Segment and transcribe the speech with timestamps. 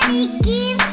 [0.00, 0.91] Somebody give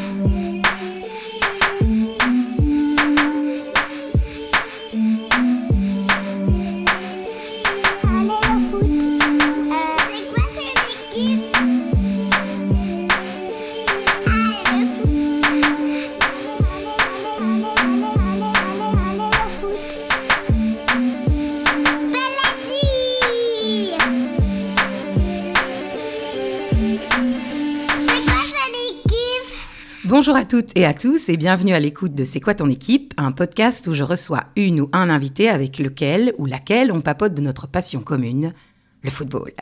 [30.30, 33.16] Bonjour à toutes et à tous et bienvenue à l'écoute de C'est quoi ton équipe,
[33.18, 37.34] un podcast où je reçois une ou un invité avec lequel ou laquelle on papote
[37.34, 38.54] de notre passion commune,
[39.02, 39.54] le football.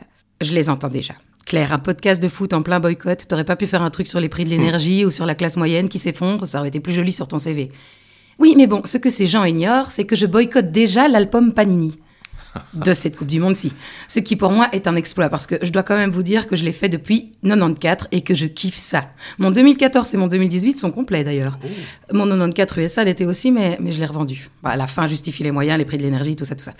[0.42, 1.14] Je les entends déjà.
[1.46, 4.20] Claire, un podcast de foot en plein boycott, t'aurais pas pu faire un truc sur
[4.20, 6.92] les prix de l'énergie ou sur la classe moyenne qui s'effondre, ça aurait été plus
[6.92, 7.70] joli sur ton CV.
[8.38, 11.98] Oui, mais bon, ce que ces gens ignorent, c'est que je boycotte déjà l'album Panini
[12.74, 13.72] de cette Coupe du Monde-ci.
[14.08, 16.46] Ce qui pour moi est un exploit parce que je dois quand même vous dire
[16.46, 19.06] que je l'ai fait depuis 94 et que je kiffe ça.
[19.38, 21.58] Mon 2014 et mon 2018 sont complets d'ailleurs.
[22.12, 24.48] Mon 94 USA l'était aussi, mais, mais je l'ai revendu.
[24.62, 26.74] Bah, la fin justifie les moyens, les prix de l'énergie, tout ça, tout ça.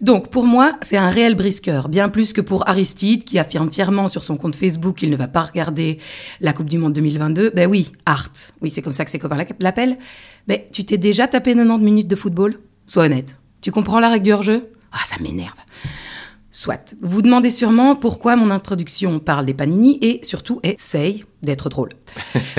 [0.00, 4.08] Donc pour moi, c'est un réel brisqueur, bien plus que pour Aristide qui affirme fièrement
[4.08, 5.98] sur son compte Facebook qu'il ne va pas regarder
[6.40, 7.50] la Coupe du Monde 2022.
[7.54, 8.32] Ben oui, Art.
[8.60, 9.98] Oui, c'est comme ça que ses copains l'appellent.
[10.48, 12.58] Mais tu t'es déjà tapé 90 minutes de football?
[12.86, 13.36] Sois honnête.
[13.60, 14.72] Tu comprends la règle du hors-jeu?
[14.92, 15.56] Ah, ça m'énerve.
[16.50, 16.94] Soit.
[17.00, 21.90] Vous vous demandez sûrement pourquoi mon introduction parle des panini et surtout essaye d'être drôle.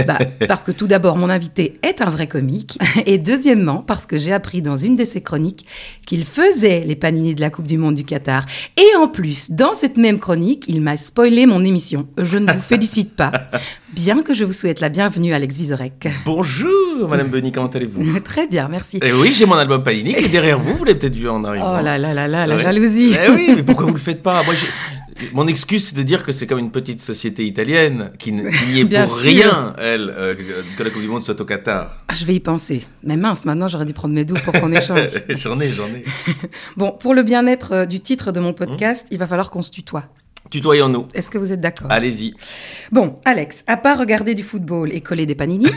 [0.05, 2.77] bah, parce que tout d'abord, mon invité est un vrai comique.
[3.05, 5.65] Et deuxièmement, parce que j'ai appris dans une de ses chroniques
[6.05, 8.45] qu'il faisait les panini de la Coupe du Monde du Qatar.
[8.77, 12.07] Et en plus, dans cette même chronique, il m'a spoilé mon émission.
[12.17, 13.31] Je ne vous félicite pas.
[13.93, 16.07] Bien que je vous souhaite la bienvenue, Alex Vizorek.
[16.25, 18.19] Bonjour, Madame Benny, comment allez-vous?
[18.19, 18.99] Très bien, merci.
[19.01, 20.75] Et oui, j'ai mon album Panini qui est derrière vous.
[20.75, 21.77] Vous l'avez peut-être vu en arrivant.
[21.79, 23.13] Oh là là là là, la jalousie.
[23.25, 24.43] Eh oui, mais pourquoi vous le faites pas?
[24.43, 24.55] Moi,
[25.33, 28.85] mon excuse, c'est de dire que c'est comme une petite société italienne qui n'y est
[29.05, 30.35] pour rien, elle, euh,
[30.77, 32.03] que la Coupe du Monde soit au Qatar.
[32.07, 32.83] Ah, je vais y penser.
[33.03, 35.09] Mais mince, maintenant j'aurais dû prendre mes doux pour qu'on échange.
[35.29, 36.03] j'en ai, j'en ai.
[36.77, 39.71] bon, pour le bien-être euh, du titre de mon podcast, il va falloir qu'on se
[39.71, 40.05] tutoie.
[40.49, 41.07] Tutoyons-nous.
[41.13, 41.87] Est-ce que vous êtes d'accord?
[41.89, 42.35] Allez-y.
[42.91, 45.67] Bon, Alex, à part regarder du football et coller des panini,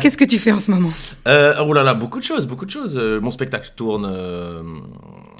[0.00, 0.92] qu'est-ce que tu fais en ce moment?
[1.26, 2.96] Euh, Oh là là, beaucoup de choses, beaucoup de choses.
[2.96, 4.08] Euh, mon spectacle tourne.
[4.10, 4.62] Euh,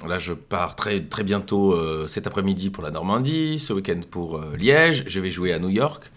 [0.07, 1.75] là, je pars très, très bientôt
[2.07, 5.03] cet après-midi pour la Normandie, ce week-end pour Liège.
[5.07, 6.11] Je vais jouer à New York.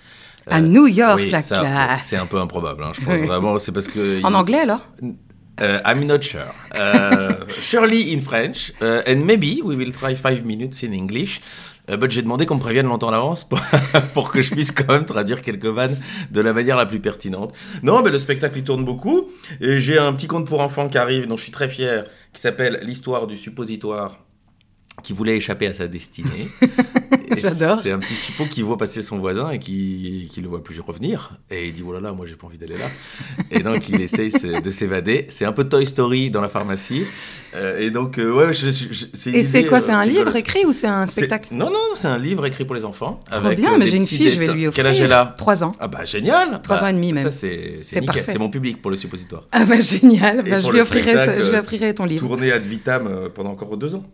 [0.46, 2.06] à New York, la classe.
[2.06, 3.58] C'est un peu improbable, hein, je pense vraiment.
[3.58, 4.22] C'est parce que.
[4.24, 4.86] En anglais alors?
[5.60, 6.52] I'm not sure.
[7.60, 11.40] surely in French, and maybe we will try five minutes in English.
[11.90, 13.44] Euh, bah, j'ai demandé qu'on me prévienne longtemps à l'avance
[14.14, 15.96] pour, que je puisse quand même traduire quelques vannes
[16.30, 17.52] de la manière la plus pertinente.
[17.82, 19.28] Non, mais le spectacle il tourne beaucoup.
[19.60, 22.80] J'ai un petit conte pour enfants qui arrive, dont je suis très fier, qui s'appelle
[22.82, 24.18] L'histoire du suppositoire
[25.02, 26.48] qui voulait échapper à sa destinée.
[27.36, 27.80] J'adore.
[27.82, 30.78] C'est un petit suppôt qui voit passer son voisin et qui ne le voit plus
[30.80, 31.38] revenir.
[31.50, 32.90] Et il dit, oh là là, moi j'ai pas envie d'aller là.
[33.50, 35.26] et donc il essaye de s'évader.
[35.28, 37.04] C'est un peu Toy Story dans la pharmacie.
[37.54, 40.64] Euh, et donc, euh, ouais, je, c'est Et c'est quoi C'est un euh, livre écrit
[40.64, 43.20] ou c'est un spectacle Non, non, c'est un livre écrit pour les enfants.
[43.30, 44.84] Trop bien, mais j'ai une fille, je vais lui offrir.
[44.84, 45.72] Quel âge elle a Trois ans.
[45.78, 47.24] Ah bah génial Trois bah, ans et demi même.
[47.24, 48.24] Ça, c'est nickel.
[48.24, 49.44] C'est mon public pour le suppositoire.
[49.52, 50.42] Ah bah génial.
[50.42, 52.26] Bah, je, lui offrirai, je lui offrirai ton livre.
[52.26, 54.04] Tourné ad vitam pendant encore deux ans.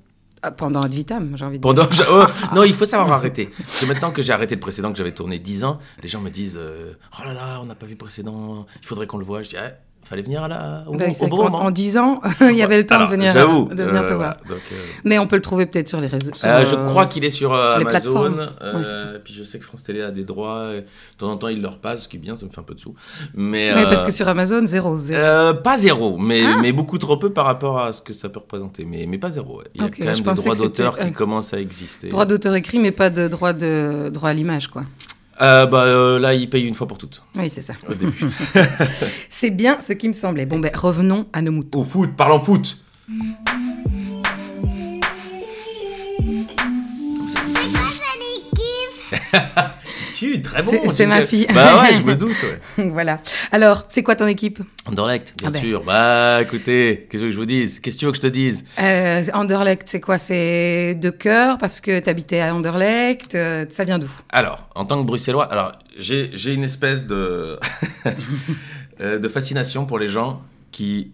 [0.42, 2.06] Ah, pendant Ad Vitam, j'ai envie de Pendant, dire.
[2.10, 3.46] Oh, non, il faut savoir arrêter.
[3.46, 6.20] Parce que maintenant que j'ai arrêté le précédent, que j'avais tourné 10 ans, les gens
[6.20, 9.18] me disent euh, Oh là là, on n'a pas vu le précédent, il faudrait qu'on
[9.18, 9.42] le voit.
[9.42, 9.72] Je dis ah,
[10.08, 11.58] fallait venir à la, au, ben, bon moment.
[11.58, 14.36] En 10 ans, il y avait le temps de venir, de venir te euh, voir.
[14.48, 16.48] donc, euh, Mais on peut le trouver peut-être sur les réseaux sociaux.
[16.48, 18.48] Euh, je crois qu'il est sur Amazon.
[19.22, 20.72] puis je sais que France Télé a des droits.
[20.72, 20.84] de
[21.18, 22.74] temps en temps, il leur passe, ce qui est bien, ça me fait un peu
[22.74, 22.94] de sous.
[23.34, 24.96] Mais, parce que sur Amazon, zéro.
[24.96, 25.54] zéro.
[25.62, 26.58] pas zéro, mais, ah.
[26.60, 28.84] mais beaucoup trop peu par rapport à ce que ça peut représenter.
[28.86, 29.62] Mais, mais pas zéro.
[29.74, 32.08] Il y a quand même des droits d'auteur qui commencent à exister.
[32.08, 34.84] Droit d'auteur écrit, mais pas de droit, de, droit à l'image, quoi.
[35.40, 37.22] Euh, bah, euh, là, il paye une fois pour toutes.
[37.36, 37.74] Oui, c'est ça.
[37.88, 38.26] Au début.
[39.30, 40.46] c'est bien ce qui me semblait.
[40.46, 41.80] Bon, ben, revenons à nos moutons.
[41.80, 42.78] Au foot, parlons foot.
[50.42, 50.90] très bon.
[50.90, 51.46] C'est ma fille.
[51.52, 52.44] Bah ouais, je me doute.
[52.76, 53.20] voilà.
[53.52, 54.60] Alors, c'est quoi ton équipe?
[54.86, 55.60] Anderlecht, bien ah ben.
[55.60, 55.84] sûr.
[55.84, 57.80] Bah écoutez, qu'est-ce que je vous dise?
[57.80, 58.64] Qu'est-ce que tu veux que je te dise?
[58.80, 60.18] Euh, Anderlecht, c'est quoi?
[60.18, 63.34] C'est de cœur parce que tu habitais à Anderlecht.
[63.34, 64.10] Euh, ça vient d'où?
[64.30, 67.58] Alors, en tant que bruxellois, alors j'ai une espèce de,
[69.00, 71.12] euh, de fascination pour les gens qui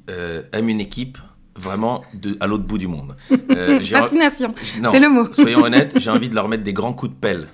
[0.53, 1.19] aiment une équipe
[1.57, 3.17] vraiment de, à l'autre bout du monde.
[3.51, 4.55] Euh, Fascination.
[4.91, 5.33] C'est le mot.
[5.33, 7.47] Soyons honnêtes, j'ai envie de leur mettre des grands coups de pelle.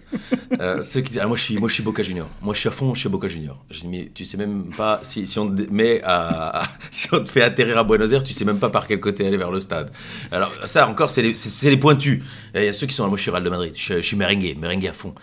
[0.58, 2.26] Euh, ceux qui disent, ah, moi je suis, moi je suis Boca Junior.
[2.41, 3.58] Moi je suis à fond chez Boca Junior.
[3.70, 7.23] Je dis, mais tu sais même pas si, si on te met à, si on
[7.23, 9.50] te fait atterrir à Buenos Aires, tu sais même pas par quel côté aller vers
[9.50, 9.91] le stade.
[10.32, 12.23] Alors ça encore, c'est les, pointus.
[12.55, 13.73] Il y a ceux qui sont, moi je suis Real de Madrid.
[13.76, 15.14] Je, je suis merengue, merengue à fond.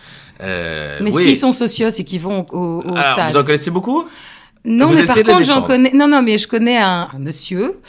[0.41, 1.23] Euh, Mais oui.
[1.23, 3.31] s'ils sont socios et qu'ils vont au, au Alors, stade.
[3.31, 4.07] vous en connaissez beaucoup?
[4.65, 5.91] Non, Vous mais par contre, j'en connais.
[5.93, 7.79] Non, non, mais je connais un, un monsieur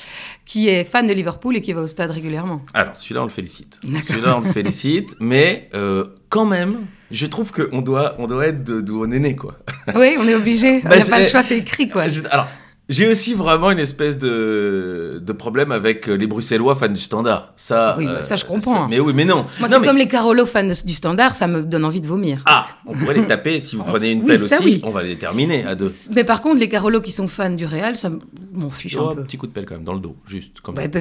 [0.49, 2.63] qui est fan de Liverpool et qui va au stade régulièrement.
[2.73, 3.79] Alors, celui-là, on le félicite.
[4.03, 8.63] Celui-là, on le félicite, mais euh, quand même, je trouve qu'on doit, on doit être
[8.65, 9.59] d'où on est né, quoi.
[9.95, 10.81] oui, on est obligé.
[10.87, 12.09] On Bah, n'a pas le choix, c'est écrit, quoi.
[12.09, 12.49] Je- alors,
[12.89, 17.53] j'ai aussi vraiment une espèce de, de problème avec euh, les Bruxellois fans du standard.
[17.57, 18.89] Ça, Oui, bah, ça, je comprends.
[18.89, 19.47] mais oui, mais non.
[19.59, 22.41] Moi, c'est mais- comme les Carolo fans du standard, ça me donne envie de vomir.
[22.47, 24.55] Ah, on pourrait les taper si vous Oh, prenez une oui, pelle aussi.
[24.65, 24.81] oui.
[24.85, 25.93] On va les terminer à deux.
[26.15, 28.11] Mais par contre, les Carolo qui sont fans du Real, ça
[28.53, 29.23] m'en fiche Oh, un un peu.
[29.25, 31.01] petit coup de pelle quand même dans le dos, juste comme Bah, bah,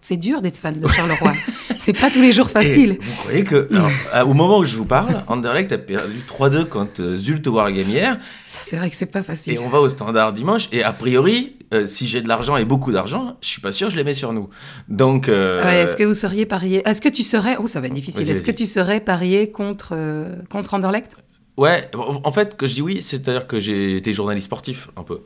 [0.00, 1.32] c'est dur d'être fan de Charleroi.
[1.80, 2.98] c'est pas tous les jours Et facile.
[3.00, 3.68] vous croyez que,
[4.12, 7.88] alors, au moment où je vous parle, Anderlecht a perdu 3-2 contre euh, Zulte Waregem
[7.88, 8.18] hier.
[8.44, 9.58] C'est vrai que c'est pas Et facile.
[9.64, 10.68] on va au standard dimanche.
[10.72, 13.86] Et a priori, euh, si j'ai de l'argent et beaucoup d'argent, je suis pas sûr
[13.86, 14.48] que je les mets sur nous.
[14.88, 15.28] Donc.
[15.28, 17.94] euh, Ouais, Est-ce que vous seriez parié Est-ce que tu serais Oh, ça va être
[17.94, 18.28] difficile.
[18.28, 21.16] Est-ce que tu serais parié contre euh, contre Anderlecht?
[21.56, 25.20] Ouais, en fait, que je dis oui, c'est-à-dire que j'ai été journaliste sportif un peu.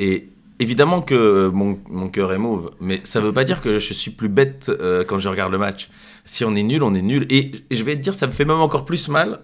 [0.00, 0.28] Et
[0.58, 4.10] évidemment que mon, mon cœur est mauve, mais ça veut pas dire que je suis
[4.10, 5.88] plus bête euh, quand je regarde le match.
[6.24, 7.26] Si on est nul, on est nul.
[7.30, 9.40] Et je vais te dire, ça me fait même encore plus mal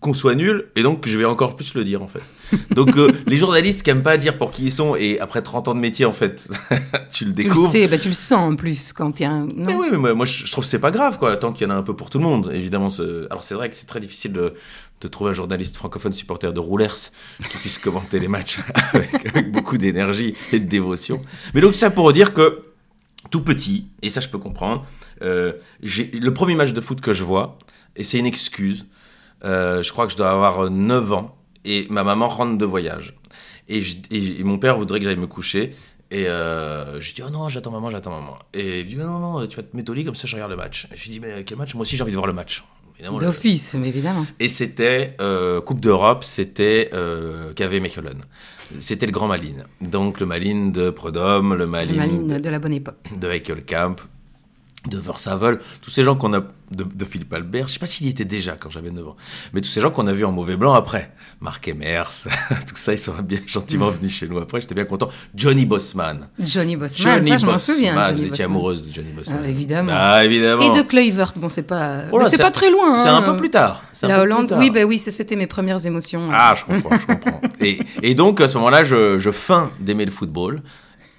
[0.00, 2.22] qu'on soit nul, et donc je vais encore plus le dire en fait.
[2.70, 5.68] Donc euh, les journalistes qui aiment pas dire pour qui ils sont, et après 30
[5.68, 7.70] ans de métier en fait, tu le Tu le découvres.
[7.70, 9.48] sais, bah, tu le sens en plus quand il y a un.
[9.56, 11.70] Mais oui, mais moi, moi, je trouve que c'est pas grave, quoi, tant qu'il y
[11.70, 12.50] en a un peu pour tout le monde.
[12.54, 12.88] Évidemment,
[13.30, 14.54] alors c'est vrai que c'est très difficile de,
[15.00, 17.10] de trouver un journaliste francophone supporter de Roulers
[17.50, 18.60] qui puisse commenter les matchs
[18.92, 21.20] avec, avec beaucoup d'énergie et de dévotion.
[21.54, 22.62] Mais donc, ça pour dire que,
[23.30, 24.86] tout petit, et ça je peux comprendre,
[25.22, 27.58] euh, le premier match de foot que je vois,
[27.96, 28.86] et c'est une excuse,
[29.44, 32.64] euh, je crois que je dois avoir euh, 9 ans, et ma maman rentre de
[32.64, 33.14] voyage.
[33.68, 35.74] Et, je- et- et mon père voudrait que j'aille me coucher.
[36.10, 38.38] Et euh, je dis, oh non, j'attends maman, j'attends maman.
[38.54, 40.50] Et il dit, non, non, tu vas te mettre au lit, comme ça je regarde
[40.50, 40.88] le match.
[40.94, 41.74] Je dis, mais quel match?
[41.74, 42.64] Moi aussi j'ai envie de voir le match.
[43.20, 44.26] D'office, mais évidemment.
[44.40, 48.24] Et c'était euh, Coupe d'Europe, c'était euh, KV Mechelen.
[48.80, 49.64] C'était le Grand Malines.
[49.80, 52.96] Donc le Malines de Prudhomme, le maline de la bonne époque.
[53.16, 53.96] de Heikelkamp,
[54.86, 58.06] de Versavel, tous ces gens qu'on a, de, de Philippe Albert, je sais pas s'il
[58.06, 59.16] y était déjà quand j'avais 9 ans,
[59.52, 62.10] mais tous ces gens qu'on a vus en mauvais blanc après, Marc Emers,
[62.66, 65.08] tout ça, ils sont bien gentiment venus chez nous après, j'étais bien content.
[65.34, 66.28] Johnny Bossman.
[66.38, 67.94] Johnny Bossman, ça je m'en souviens.
[67.94, 68.56] Bossman, Johnny vous étiez Bossman.
[68.56, 69.40] amoureuse de Johnny Bossman.
[69.44, 69.92] Ah, évidemment.
[69.94, 70.62] Ah, évidemment.
[70.62, 73.02] Et de Kluivert, bon c'est pas, Oh c'est pas très loin.
[73.02, 73.16] C'est hein.
[73.16, 73.82] un peu plus tard.
[74.02, 74.58] La Hollande, tard.
[74.60, 76.28] oui, bah oui, c'était mes premières émotions.
[76.32, 77.40] Ah, je comprends, je comprends.
[77.60, 80.62] Et, et donc, à ce moment-là, je, je feins d'aimer le football.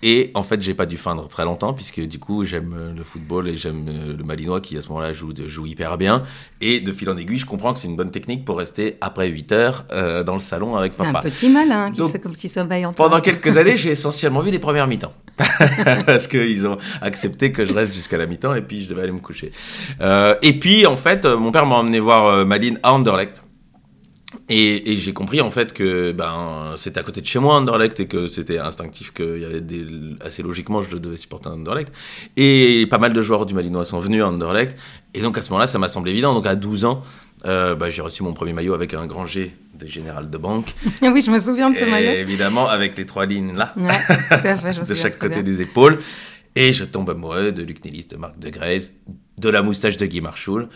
[0.01, 3.03] Et en fait, j'ai pas dû feindre très longtemps, puisque du coup, j'aime euh, le
[3.03, 6.23] football et j'aime euh, le Malinois qui, à ce moment-là, joue, joue hyper bien.
[6.61, 9.27] Et de fil en aiguille, je comprends que c'est une bonne technique pour rester après
[9.27, 11.21] 8 heures euh, dans le salon avec un papa.
[11.21, 12.93] petit malin qui comme petit sommeil en.
[12.93, 15.13] Pendant quelques années, j'ai essentiellement vu les premières mi-temps.
[16.05, 19.11] Parce qu'ils ont accepté que je reste jusqu'à la mi-temps et puis je devais aller
[19.11, 19.51] me coucher.
[20.01, 23.41] Euh, et puis, en fait, euh, mon père m'a emmené voir Maline à Anderlecht.
[24.47, 27.99] Et, et j'ai compris en fait que ben, c'était à côté de chez moi Anderlecht
[27.99, 29.87] et que c'était instinctif qu'il y avait des,
[30.23, 31.91] assez logiquement je devais supporter Anderlecht.
[32.37, 34.77] Et pas mal de joueurs du Malinois sont venus à Anderlecht.
[35.15, 36.35] Et donc à ce moment-là, ça m'a semblé évident.
[36.35, 37.01] Donc à 12 ans,
[37.45, 40.75] euh, bah, j'ai reçu mon premier maillot avec un grand G de général de banque.
[41.01, 42.11] Oui, je me souviens de ce Et maillot.
[42.11, 43.87] évidemment, avec les trois lignes là, Ouais,
[44.29, 45.43] tout à fait, je me de chaque côté bien.
[45.43, 45.99] des épaules.
[46.55, 48.91] Et je tombe amoureux de Luc Nélis, de Marc de Grèze,
[49.37, 50.67] de la moustache de Guy Marchoul,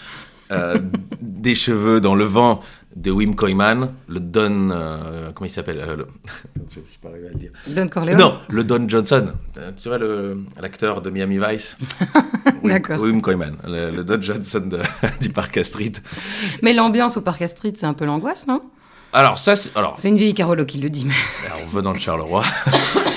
[0.51, 0.79] euh,
[1.21, 2.61] des cheveux dans le vent
[2.95, 4.69] de Wim Koyman, le Don.
[4.71, 6.07] euh, comment il s'appelle euh, le-
[6.73, 7.51] Je ne suis pas arrivé à le dire.
[7.67, 8.17] Don Corleone.
[8.17, 9.33] Non, le Don Johnson.
[9.81, 11.77] Tu vois le- l'acteur de Miami Vice
[12.63, 12.99] D'accord.
[13.01, 14.79] Wim Koyman, le, le Don Johnson de-
[15.21, 15.97] du Parc Astrid.
[16.61, 18.61] Mais l'ambiance au Parc Astrid, c'est un peu l'angoisse, non?
[19.11, 21.05] Alors, ça, c'est- alors, C'est une vieille Carolo qui le dit.
[21.05, 21.13] Mais...
[21.51, 22.43] alors, venant de Charleroi,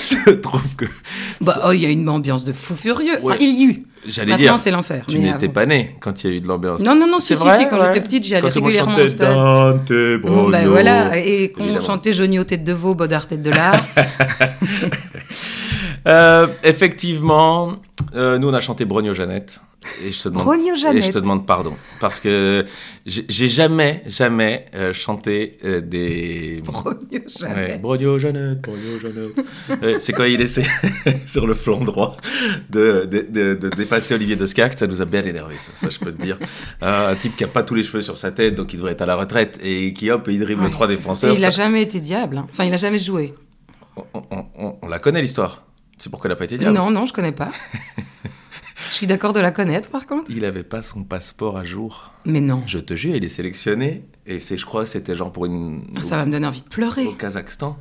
[0.25, 0.85] je trouve que.
[1.41, 3.17] Bah, oh, il y a une ambiance de fou furieux.
[3.21, 3.83] Enfin, il y eut.
[4.05, 4.59] J'allais Maintenant, dire.
[4.59, 5.03] c'est l'enfer.
[5.07, 6.81] Tu n'étais pas né quand il y a eu de l'ambiance.
[6.81, 7.87] Non, non, non, si, vrai, si, quand ouais.
[7.87, 9.35] j'étais petite, j'y allais Quand régulièrement au chantait stade.
[9.35, 11.85] Dante, voilà, et qu'on Évidemment.
[11.85, 13.83] chantait Johnny aux têtes de veau, Bodard tête de lard.
[16.07, 17.73] Euh, effectivement,
[18.15, 19.59] euh, nous on a chanté Brogno Jeannette.
[20.03, 21.13] Et je te demande, Brogno et je Jeannette.
[21.13, 21.75] te demande pardon.
[21.99, 22.65] Parce que
[23.05, 26.61] j'ai jamais, jamais euh, chanté euh, des.
[26.63, 27.81] Brogno Ouais, Jeannette.
[27.81, 29.45] Brogno Jeannette, Brogno Jeannette.
[29.81, 30.63] Ouais, c'est quand il essaie
[31.25, 32.17] sur le flanc droit
[32.69, 35.99] de, de, de- de dépasser Olivier Descartes, ça nous a bien énervé, ça, ça je
[35.99, 36.37] peux te dire.
[36.83, 38.91] Euh, un type qui a pas tous les cheveux sur sa tête, donc il devrait
[38.93, 41.33] être à la retraite, et qui hop, il dribble Ouais, trois Et défenseurs.
[41.35, 42.37] il a ça- jamais été diable.
[42.37, 42.47] hein.
[42.49, 43.33] Enfin, il a jamais joué.
[43.95, 45.63] on, on- on- on la connaît l'histoire.
[45.97, 46.75] C'est pourquoi il n'a pas été diable.
[46.77, 47.49] Non, non, je connais pas.
[48.89, 50.29] je suis d'accord de la connaître, par contre.
[50.29, 52.11] Il avait pas son passeport à jour.
[52.25, 52.63] Mais non.
[52.67, 55.83] Je te jure, il est sélectionné et c'est, je crois, que c'était genre pour une
[55.97, 57.05] Ah, Ça va me donner envie de pleurer.
[57.05, 57.77] au Kazakhstan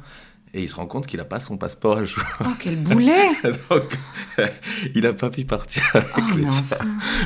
[0.55, 2.23] et il se rend compte qu'il a pas son passeport à jour.
[2.41, 3.29] Oh, quel boulet
[3.71, 3.99] Donc,
[4.95, 6.77] il a pas pu partir avec Oh, le enfin.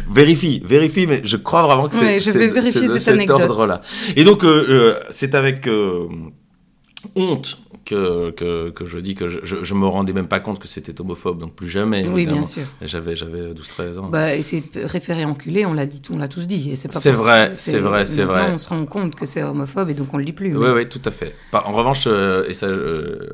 [0.09, 3.43] Vérifie, vérifie, mais je crois vraiment que c'est, Ouais, je vais vérifier cette cet anecdote.
[3.43, 3.83] ordre-là.
[4.17, 6.09] Et donc, euh, euh, c'est avec euh,
[7.15, 10.59] honte que, que, que je dis que je, je, je me rendais même pas compte
[10.59, 12.07] que c'était homophobe, donc plus jamais.
[12.09, 12.63] Oui, bien sûr.
[12.83, 14.09] J'avais, j'avais 12-13 ans.
[14.09, 16.71] Bah, et c'est référé enculé, on l'a dit, on l'a tous dit.
[16.71, 18.51] et c'est pas C'est vrai, c'est vrai, c'est vrai.
[18.53, 20.57] On se rend compte que c'est homophobe et donc on le dit plus.
[20.57, 21.35] Oui, mais- oui, tout à fait.
[21.53, 23.29] En revanche, euh, et ça, euh,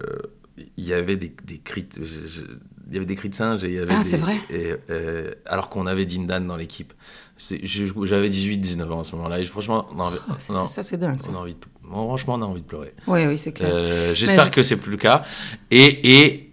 [0.77, 1.61] il y avait des, des
[1.99, 2.43] je- je-
[2.89, 4.37] il y avait des cris de singe et il y avait Ah, des- c'est vrai
[4.51, 6.93] et, euh, alors qu'on avait Dindan dans l'équipe.
[7.39, 10.97] J'avais 18-19 ans à ce moment-là et franchement, on a envie, Oh, non, ça, c'est
[10.97, 11.21] dingue.
[11.23, 11.29] ça.
[11.33, 12.95] on a envie de, bon, franchement, on a envie de pleurer.
[13.07, 13.71] Oui, oui, c'est clair.
[13.73, 15.25] Euh, J'espère Mais- que c'est plus le cas.
[15.71, 16.53] Et, et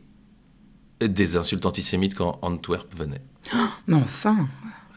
[1.08, 3.22] des insultes antisémites quand Antwerp venait.
[3.88, 4.48] Mais enfin.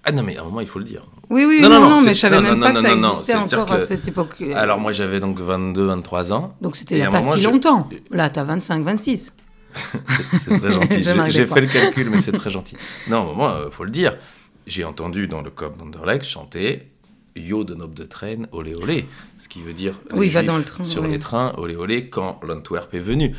[0.09, 1.03] Ah non, mais à un moment, il faut le dire.
[1.31, 2.81] Oui, oui, Non, non, non, non, non, mais je savais non, même non, pas non,
[2.81, 4.41] que ça non, non, existait encore à cette époque.
[4.55, 6.51] Alors moi, j'avais donc 22-23 ans.
[6.61, 7.89] Donc c'était il n'y a pas moment, si je- longtemps.
[8.13, 9.33] Là, t'as 25, 26.
[10.39, 11.03] C'est très gentil.
[11.31, 12.77] J'ai fait le calcul, mais c'est très gentil.
[13.09, 14.17] Non, moi, il faut le dire.
[14.67, 16.89] J'ai entendu dans le cop d'Anderlecht chanter
[17.37, 19.07] Yo de Nob de train, olé olé.
[19.39, 21.11] Ce qui veut dire Oui, va dans le train, sur oui.
[21.11, 23.35] les trains, olé olé, quand l'Antwerp est venu.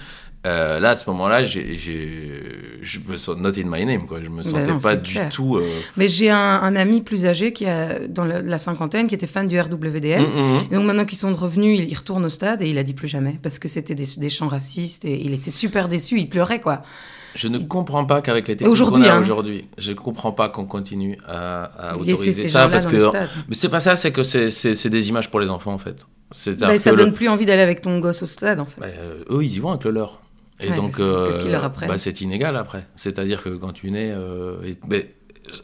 [0.48, 4.22] Euh, là, à ce moment-là, je me sens not in my name, quoi.
[4.24, 5.30] Je me sentais Ben non, pas du clair.
[5.30, 5.58] tout.
[5.58, 5.64] euh,
[5.98, 9.28] Mais j'ai un, un ami plus âgé qui a dans la, la cinquantaine qui était
[9.28, 10.22] fan du RWDM.
[10.22, 10.60] mm, mm.
[10.72, 12.94] Et donc maintenant qu'ils sont revenus, il, il retourne au stade et il a dit
[12.94, 16.30] plus jamais parce que c'était des, des chants racistes et il était super déçu, il
[16.30, 16.82] pleurait quoi.
[17.36, 19.20] Je ne comprends pas qu'avec les techniques Aujourd'hui, qu'on a hein.
[19.20, 22.96] aujourd'hui, je ne comprends pas qu'on continue à, à autoriser ces ça parce que.
[23.48, 26.06] Mais c'est pas ça, c'est que c'est- des images pour les enfants en fait.
[26.60, 28.80] Ben, ça le- donne plus envie d'aller avec ton gosse au stade en fait.
[28.82, 30.20] Bah, euh, eux, ils y vont avec le leur.
[30.60, 32.88] Et Ouais, donc, euh, Qu'est-ce leur bah, c'est inégal après.
[32.96, 34.76] C'est-à-dire que quand tu nais, euh, et-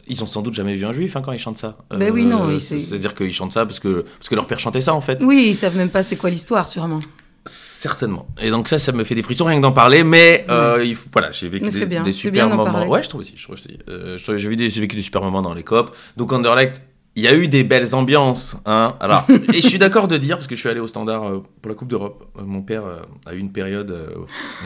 [0.08, 1.76] ils ont sans doute jamais vu un juif hein, quand ils chantent ça.
[1.92, 4.34] Euh, Ben oui, non, oui, c'est- c'est- C'est-à-dire qu'ils chantent ça parce que, parce que
[4.34, 5.22] leur père chantait ça en fait.
[5.22, 7.00] Oui, ils savent même pas c'est quoi l'histoire sûrement.
[7.46, 8.26] Certainement.
[8.40, 10.02] Et donc ça, ça me fait des frissons rien que d'en parler.
[10.02, 12.88] Mais euh, il faut- voilà, j'ai vécu des, des super moments.
[12.88, 13.34] Ouais, je trouve aussi.
[13.36, 13.78] Je trouve aussi.
[13.88, 14.48] Euh, j'ai
[14.80, 15.94] vécu des super moments dans les copes.
[16.16, 16.80] Donc Anderlecht,
[17.16, 18.56] il y a eu des belles ambiances.
[18.66, 18.96] Hein.
[19.00, 21.42] Alors, et je suis d'accord de dire parce que je suis allé au Standard euh,
[21.62, 22.24] pour la Coupe d'Europe.
[22.38, 23.90] Euh, mon père euh, a eu une période.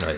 [0.01, 0.17] ouais.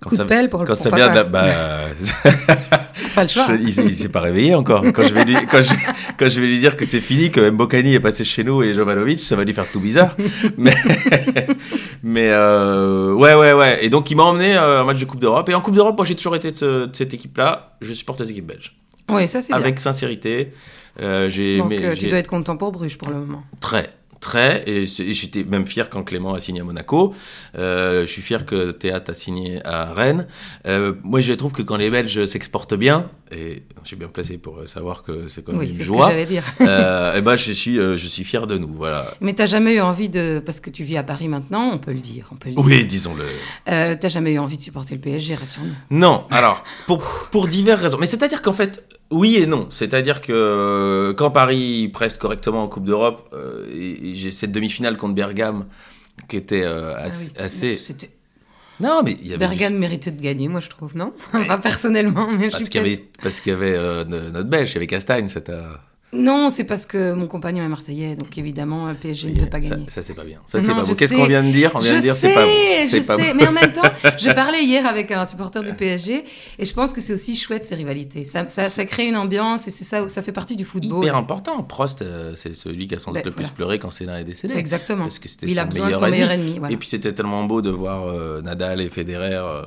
[0.00, 1.44] Quand Coup de ça- pelle pour, Quand pour ça vient de bah,
[3.14, 3.46] Pas le choix.
[3.48, 4.82] je- il, il s'est pas réveillé encore.
[4.92, 5.74] Quand je vais lui, quand je,
[6.18, 8.74] quand je vais lui dire que c'est fini, que Mbokani est passé chez nous et
[8.74, 10.16] Jovanovic, ça va lui faire tout bizarre.
[10.58, 10.74] mais,
[12.02, 13.84] mais euh, ouais, ouais, ouais.
[13.84, 15.48] Et donc il m'a emmené euh, un match de Coupe d'Europe.
[15.48, 17.76] Et en Coupe d'Europe, moi j'ai toujours été de, ce- de cette équipe-là.
[17.80, 18.74] Je supporte les équipes belges.
[19.08, 19.56] Oui, ça c'est bien.
[19.56, 20.52] Avec sincérité.
[21.00, 23.42] Euh, j'ai Donc euh, tu dois être content pour Bruges pour le moment.
[23.60, 24.62] Très, très.
[24.66, 27.14] Et j'étais même fier quand Clément a signé à Monaco.
[27.58, 30.26] Euh, je suis fier que Théâtre a signé à Rennes.
[30.66, 34.38] Euh, moi, je trouve que quand les Belges s'exportent bien, et je suis bien placé
[34.38, 36.44] pour savoir que c'est quand même Oui, une c'est ce que joie, dire.
[36.60, 38.68] euh, et ben, je suis, euh, je suis fier de nous.
[38.72, 39.14] Voilà.
[39.20, 41.92] Mais t'as jamais eu envie de, parce que tu vis à Paris maintenant, on peut
[41.92, 42.64] le dire, on peut le dire.
[42.64, 43.24] Oui, disons-le.
[43.70, 45.74] Euh, t'as jamais eu envie de supporter le PSG, rassure-nous.
[45.98, 47.98] Non, alors, pour, pour diverses raisons.
[47.98, 49.66] Mais c'est-à-dire qu'en fait, oui et non.
[49.70, 54.52] C'est-à-dire que euh, quand Paris preste correctement en Coupe d'Europe, euh, et, et j'ai cette
[54.52, 55.66] demi-finale contre Bergame
[56.28, 57.24] qui était euh, Ah assez...
[57.26, 57.32] oui.
[57.36, 58.10] assez- C'était-
[58.82, 59.44] Non, mais il y avait...
[59.44, 61.12] du- Bergame méritait de gagner, moi je trouve, non?
[61.32, 64.30] Enfin personnellement, mais je Parce suis qu'il y avait, parce qu'il y avait euh, no-
[64.30, 65.52] notre Belge, il y avait Castagne, c'était...
[66.14, 69.60] Non, c'est parce que mon compagnon est marseillais, donc évidemment le PSG ne peut pas
[69.60, 69.86] gagner.
[69.88, 70.40] ça, c'est pas bien.
[70.46, 70.94] Ça, c'est pas beau.
[70.94, 72.50] Qu'est-ce qu'on vient de dire On vient je de dire c'est pas beau.
[72.50, 73.80] je pas sais, mais en même temps,
[74.18, 76.24] je parlais hier avec un supporter du PSG
[76.58, 78.26] et je pense que c'est aussi chouette ces rivalités.
[78.26, 81.02] Ça, ça, ça crée une ambiance et c'est ça, ça fait partie du football.
[81.02, 81.62] Hyper important.
[81.62, 84.24] Prost, euh, c'est celui qui a sans doute Ben, le plus pleuré quand Sénat est
[84.24, 84.54] décédé.
[84.54, 85.04] Exactement.
[85.04, 86.16] Parce que c'était Il a son besoin de meilleur son ennemi.
[86.18, 86.58] meilleur ennemi.
[86.58, 86.74] voilà.
[86.74, 89.62] Et puis c'était tellement beau de voir euh, Nadal et Federer, euh,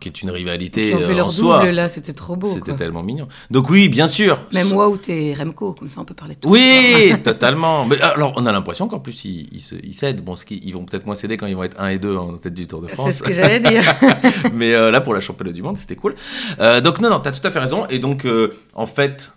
[0.00, 1.58] qui est une rivalité Qui ont fait euh, leur en soi.
[1.60, 2.52] double là, c'était trop beau.
[2.54, 3.28] C'était tellement mignon.
[3.50, 4.44] Donc oui, bien sûr.
[4.52, 6.48] Même moi ou t'es Remco, comme ça on peut parler de tout.
[6.50, 7.84] Oui, totalement.
[7.86, 10.22] Mais alors, on a l'impression qu'en plus, ils, ils, se- ils cèdent.
[10.22, 12.32] Bon, ce ils vont peut-être moins céder quand ils vont être 1 et 2 en
[12.38, 13.14] tête du Tour de C'est France.
[13.16, 13.82] ce que j'allais dire.
[14.52, 16.14] Mais euh, là, pour la championne du monde, c'était cool.
[16.60, 17.86] Euh, donc, non, non, t'as tout à fait raison.
[17.88, 19.32] Et donc, euh, en fait,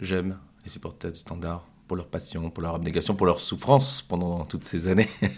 [0.00, 4.44] j'aime les supporters du standard pour leur passion, pour leur abnégation, pour leur souffrance pendant
[4.44, 5.08] toutes ces années.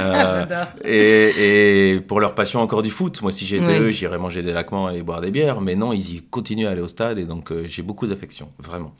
[0.00, 0.46] Euh,
[0.84, 3.20] et, et pour leur passion encore du foot.
[3.22, 3.78] Moi, si j'étais Oui.
[3.78, 5.60] eux, j'irais manger des laquements et boire des bières.
[5.60, 7.18] Mais non, ils y continuent à aller au stade.
[7.18, 8.94] Et donc, euh, j'ai beaucoup d'affection, vraiment.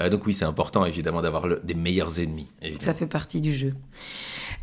[0.00, 2.46] Euh, donc, oui, c'est important, évidemment, d'avoir le- des meilleurs ennemis.
[2.62, 2.84] évidemment.
[2.84, 3.74] Ça fait partie du jeu.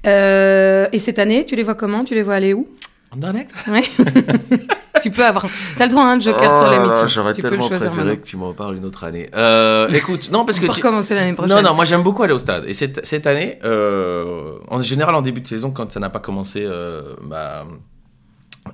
[0.07, 2.03] Euh, et cette année, tu les vois comment?
[2.05, 2.67] Tu les vois aller où?
[3.11, 3.83] Anderlecht Ouais.
[5.03, 5.45] Tu peux avoir.
[5.77, 7.07] T'as le droit à un joker Oh sur là, l'émission.
[7.07, 8.21] J'aurais Tu peux le tellement choisir préféré maintenant.
[8.23, 9.29] que tu m'en parles une autre année.
[9.35, 10.65] Euh, écoute, non, parce que.
[10.65, 11.55] Pour tu- recommencer l'année prochaine.
[11.57, 12.63] Non, non, moi j'aime beaucoup aller au stade.
[12.67, 16.19] Et cette, cette année, euh, en général, en début de saison, quand ça n'a pas
[16.19, 17.63] commencé, euh, bah,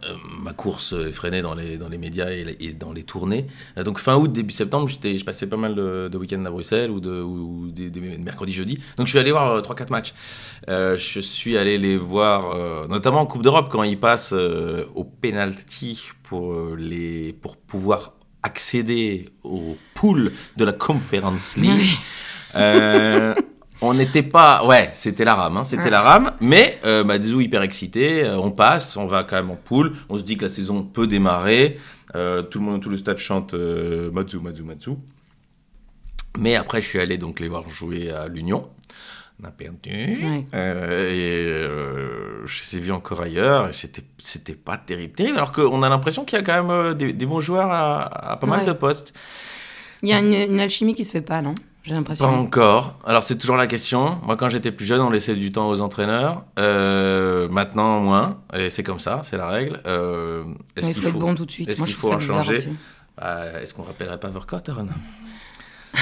[0.04, 3.48] euh, ma course effrénée dans les, dans les médias et, et dans les tournées.
[3.78, 6.92] Euh, donc fin août, début septembre, je passais pas mal de, de week-ends à Bruxelles
[6.92, 8.80] ou, de, ou, ou des, des mercredis, jeudi.
[8.98, 10.14] Donc je suis allé voir euh, 3-4 matchs.
[10.68, 16.10] Euh, je suis allé les voir, notamment en Coupe d'Europe, quand ils passent au penalty
[16.24, 21.98] pour, les, pour pouvoir accéder aux poules de la Conference League.
[22.56, 23.36] Euh,
[23.82, 25.90] on n'était pas, ouais, c'était la rame, hein, c'était Ouais.
[25.90, 29.56] la rame, mais euh, Matsu hyper excité, euh, on passe, on va quand même en
[29.56, 31.80] poule, on se dit que la saison peut démarrer,
[32.16, 34.92] euh, tout le monde, tout le stade chante euh, Matsu, Matsu, Matsu.
[36.38, 38.70] Mais après, je suis allé donc les voir jouer à l'Union.
[39.42, 39.90] On a perdu.
[40.24, 40.46] Ouais.
[40.54, 43.70] Euh, et euh, je les ai vus encore ailleurs.
[43.70, 45.38] Et c'était, c'était pas terrible, terrible.
[45.38, 48.32] Alors qu'on a l'impression qu'il y a quand même euh, des, des bons joueurs à,
[48.34, 49.14] à pas mal de postes.
[50.04, 51.56] Il y a une, une alchimie qui se fait pas, non?
[51.90, 52.28] J'ai Pas l'impression.
[52.28, 53.00] encore.
[53.04, 54.20] Alors c'est toujours la question.
[54.24, 56.44] Moi, quand j'étais plus jeune, on laissait du temps aux entraîneurs.
[56.60, 58.38] Euh, maintenant, moins.
[58.54, 59.82] Et c'est comme ça, c'est la règle.
[59.88, 60.44] Euh,
[60.76, 61.68] est-ce qu'il faut être bon tout de suite.
[61.68, 62.70] est-ce qu'il faut en changer.
[63.18, 64.92] Bah, est-ce qu'on rappellerait pas Verkotteren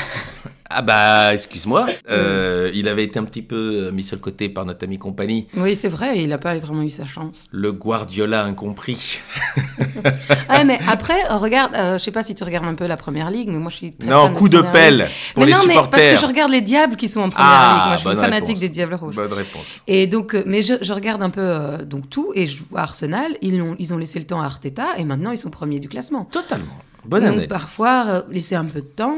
[0.70, 1.88] Ah bah, excuse-moi.
[2.10, 5.48] Euh, il avait été un petit peu mis sur le côté par notre ami compagnie,
[5.56, 7.38] Oui, c'est vrai, il n'a pas vraiment eu sa chance.
[7.52, 9.20] le Guardiola incompris.
[10.50, 12.98] Ah, mais après, euh, regarde, euh, je sais pas si tu regardes un peu la
[12.98, 15.54] première ligue, mais moi je suis très non, fan coup de pelle pour mais les
[15.54, 15.90] non, mais supporters.
[15.92, 18.04] parce que je regarde les Diables qui sont en première Ah, ligue.
[18.06, 18.60] Moi, je suis fanatique réponse.
[18.60, 19.16] des Diables Rouges.
[19.16, 19.66] Bonne réponse.
[19.88, 22.82] Et donc, euh, mais je, je regarde un peu euh, donc tout et je vois
[22.82, 23.38] Arsenal.
[23.42, 25.88] Ils ont, ils ont laissé le temps à Arteta et maintenant ils sont premiers du
[25.90, 26.26] classement.
[26.26, 26.66] Totalement.
[27.06, 27.48] Bonne donc année.
[27.48, 29.16] parfois euh, laisser un peu de temps.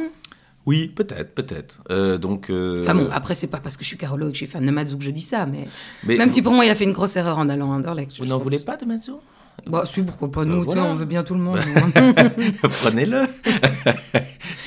[0.70, 1.82] Oui, peut-être, peut-être.
[1.90, 2.50] Euh, donc.
[2.50, 4.52] euh, Enfin bon, après c'est pas parce que je suis Carolo et que je suis
[4.54, 5.66] fan de Mazou que je dis ça, mais,
[6.04, 8.12] mais même si pour moi il a fait une grosse erreur en allant à Anderlecht.
[8.20, 9.12] vous n'en voulez pas de Matsu?
[9.68, 10.92] Bah si, pourquoi pas nous, Euh, tu sais, voilà.
[10.92, 11.60] on veut bien tout le monde.
[12.82, 13.24] Prenez-le.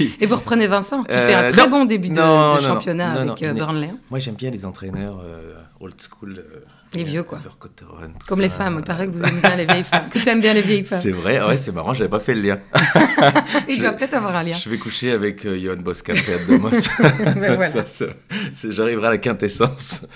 [0.20, 1.70] et vous reprenez Vincent qui Euh, fait un très non.
[1.70, 3.90] bon début de, Non, de non, championnat non, non, avec euh, Burnley.
[4.10, 6.44] Moi, j'aime bien les entraîneurs euh, old school.
[6.94, 7.38] Les vieux, quoi.
[8.26, 10.08] Comme les femmes, il paraît que vous aimez bien les vieilles femmes.
[10.10, 11.00] Que tu aimes bien les vieilles femmes.
[11.00, 12.58] C'est vrai, ouais, c'est marrant, j'avais pas fait le lien.
[13.68, 14.56] Il doit peut-être avoir un lien.
[14.56, 16.20] Je vais coucher avec euh, Johan Bosca et
[17.36, 17.86] voilà.
[17.86, 20.06] C'est- J'arriverai à la quintessence.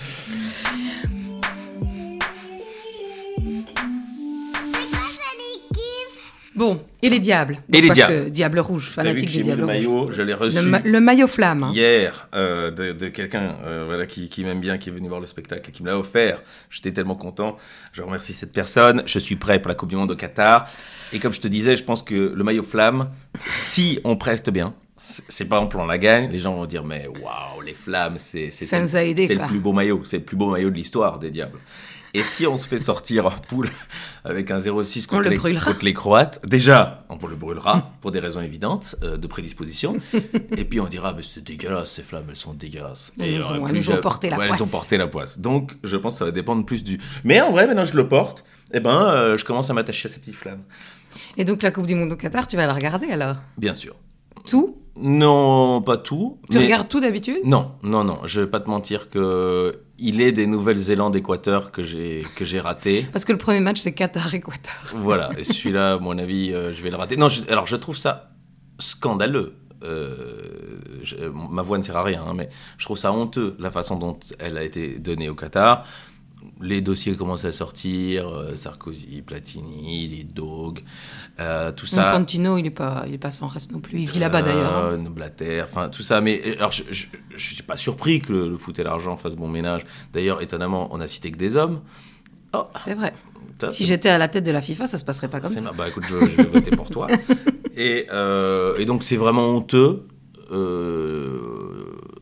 [6.57, 7.59] Bon, et les diables.
[7.71, 8.25] Et les parce diables.
[8.25, 9.75] Que Diable rouge, fanatique que des diables le rouges.
[9.75, 11.63] maillot, je l'ai reçu Le, ma- le maillot flamme.
[11.63, 11.71] hein.
[11.73, 15.19] hier euh, de, de quelqu'un euh, voilà, qui, qui m'aime bien, qui est venu voir
[15.21, 16.41] le spectacle et qui me l'a offert.
[16.69, 17.55] J'étais tellement content.
[17.93, 19.03] Je remercie cette personne.
[19.05, 20.67] Je suis prêt pour la Coupe du Monde au Qatar.
[21.13, 23.09] Et comme je te disais, je pense que le maillot flamme,
[23.49, 27.07] si on preste bien, c'est par exemple on la gagne, les gens vont dire mais
[27.07, 30.75] waouh les flammes c'est c'est le plus beau maillot, c'est le plus beau maillot de
[30.75, 31.59] l'histoire des diables.
[32.17, 33.69] Et si on se fait sortir en poule
[34.23, 35.71] avec un 0-6 On contre, le les, brûlera.
[35.71, 39.97] contre les Croates, déjà, on le brûlera pour des raisons évidentes euh, de prédisposition.
[40.57, 43.13] et puis on dira, mais c'est dégueulasse, ces flammes, elles sont dégueulasses.
[43.19, 44.61] Elles Et ont- euh, elles ont ja- porté la Ouais, Elles poisse.
[44.61, 45.39] ont porté la poisse.
[45.39, 46.99] Donc, je pense que ça va dépendre plus du.
[47.23, 50.11] Mais en vrai, maintenant je le porte, et ben, euh, je commence à m'attacher à
[50.11, 50.63] ces petites flammes.
[51.37, 53.35] Et donc la Coupe du Monde au Qatar, tu vas la regarder alors?
[53.57, 53.95] Bien sûr.
[54.45, 54.77] Tout?
[54.95, 56.39] Non, pas tout.
[56.49, 57.37] Tu mais- regardes tout d'habitude?
[57.45, 58.19] Non, non, non.
[58.25, 62.59] Je vais pas te mentir que il est des Nouvelle-Zélande Équateur que j'ai que j'ai
[62.59, 63.05] raté.
[63.11, 64.73] Parce que le premier match, c'est Qatar-Équateur.
[64.95, 67.17] Voilà, et celui-là, à mon avis, euh, je vais le rater.
[67.17, 68.31] Non, je- alors je trouve ça
[68.79, 69.53] scandaleux.
[69.83, 71.15] Euh, je-
[71.51, 74.17] ma voix ne sert à rien, hein, mais je trouve ça honteux la façon dont
[74.39, 75.85] elle a été donnée au Qatar.
[76.61, 80.79] Les dossiers commencent à sortir, euh, Sarkozy, Platini, les Dog,
[81.39, 82.09] euh, tout ça.
[82.09, 83.99] Infantino, il est pas, il est pas sans reste non plus.
[84.01, 84.75] Il vit là-bas d'ailleurs.
[84.75, 84.89] hein.
[84.93, 86.19] Euh, Blatter, enfin tout ça.
[86.21, 89.47] Mais alors, je, je suis pas surpris que le, le foot et l'argent fassent bon
[89.47, 89.85] ménage.
[90.13, 91.81] D'ailleurs, étonnamment, on a cité que des hommes.
[92.53, 93.13] Oh, C'est vrai.
[93.69, 95.71] Si j'étais à la tête de la FIFA, ça se passerait pas comme ça.
[95.77, 97.07] Bah écoute, je, je vais voter pour toi.
[97.75, 100.07] Et, euh, et donc c'est vraiment honteux.
[100.51, 101.46] Euh,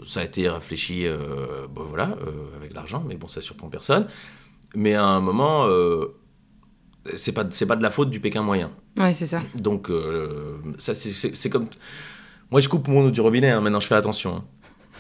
[0.08, 4.08] ça a été réfléchi, euh, bon, voilà, euh, avec l'argent, mais bon, ça surprend personne.
[4.76, 6.06] Mais à un moment, euh,
[7.15, 8.72] c'est pas c'est pas de la faute du Pékin moyen.
[8.98, 9.39] Ouais, c'est ça.
[9.56, 11.68] Donc euh, ça c'est- comme
[12.52, 13.50] moi je coupe mon eau du robinet.
[13.52, 14.38] hein, maintenant je fais attention.
[14.38, 14.44] hein.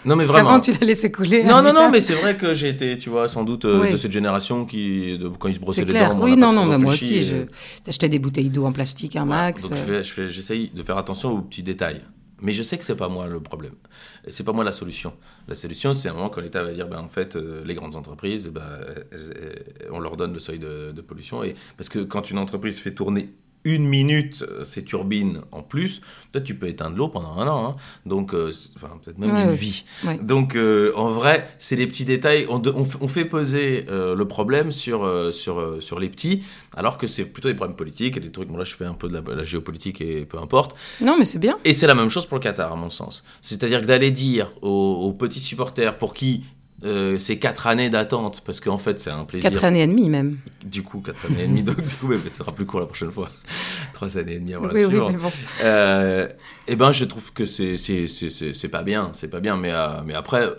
[0.05, 0.49] Non mais vraiment.
[0.51, 1.43] Avant, tu l'as laissé couler.
[1.43, 3.91] Non, non, non, mais c'est vrai que j'ai été, tu vois, sans doute euh, Oui.
[3.91, 6.13] de cette génération qui, de- quand ils se brossaient les clair.
[6.15, 7.47] dents, Oui, non, non, mais moi aussi, et-
[7.83, 9.63] t'achetais des bouteilles d'eau en plastique, un max.
[9.63, 12.01] Donc euh, je j'essaye de faire attention aux petits détails.
[12.41, 13.75] Mais je sais que c'est pas moi le problème.
[14.27, 15.13] C'est pas moi la solution.
[15.47, 17.95] La solution, c'est un moment quand l'État va dire, ben, en fait, euh, les grandes
[17.95, 18.61] entreprises, ben,
[19.11, 21.43] elles- elles- on leur donne le seuil de, de pollution.
[21.43, 23.29] Et, parce que quand une entreprise fait tourner
[23.65, 25.99] une minute euh, ses turbines en plus,
[26.31, 27.65] toi, tu peux éteindre l'eau pendant un an.
[27.69, 27.75] hein.
[28.05, 29.83] Donc, euh, enfin, peut-être même Ouais, une vie.
[30.05, 30.17] Ouais.
[30.21, 32.45] Donc, euh, en vrai, c'est les petits détails.
[32.49, 36.43] On, de- on fait peser euh, le problème sur, sur, sur les petits,
[36.75, 38.47] alors que c'est plutôt des problèmes politiques et des trucs.
[38.47, 40.75] Bon, là, je fais un peu de la, la géopolitique et peu importe.
[41.01, 41.57] Non, mais c'est bien.
[41.65, 43.23] Et c'est la même chose pour le Qatar, à mon sens.
[43.41, 44.69] C'est-à-dire que d'aller dire aux,
[45.03, 46.43] aux petits supporters pour qui
[46.83, 49.49] euh, c'est quatre années d'attente parce qu'en fait c'est un plaisir.
[49.49, 50.37] Quatre années et demie même.
[50.65, 52.79] Du coup, quatre années et demie, donc du coup, mais, mais ça sera plus court
[52.81, 53.29] la prochaine fois.
[53.93, 55.15] Trois années et demie avant la oui, suivante.
[55.15, 55.31] bon.
[55.63, 56.27] Euh,
[56.67, 60.49] eh ben, je trouve que c'est pas bien, c'est pas bien, mais euh, mais après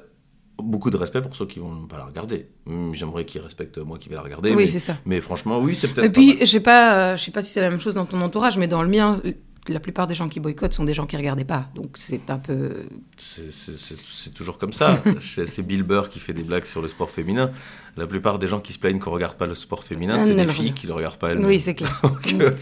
[0.63, 2.49] beaucoup de respect pour ceux qui vont pas la regarder.
[2.67, 4.55] Hum, J'aimerais qu'ils respectent moi qui vais la regarder.
[4.55, 4.97] Oui, c'est ça.
[5.05, 6.07] mais franchement, oui, c'est peut-être.
[6.07, 8.07] Et puis, je sais pas, euh, je sais pas si c'est la même chose dans
[8.07, 9.21] ton entourage, mais dans le mien,
[9.69, 11.67] la plupart des gens qui boycottent sont des gens qui regardaient pas.
[11.75, 12.85] Donc c'est un peu.
[13.17, 15.03] c'est toujours comme ça.
[15.21, 17.51] c'est Bill Burr qui fait des blagues sur le sport féminin.
[17.97, 20.35] La plupart des gens qui se plaignent qu'on regarde pas le sport féminin, Ah, c'est
[20.35, 21.39] des filles qui le regardent pas elles.
[21.47, 22.03] Oui, c'est clair.
[22.05, 22.53] Euh, clair.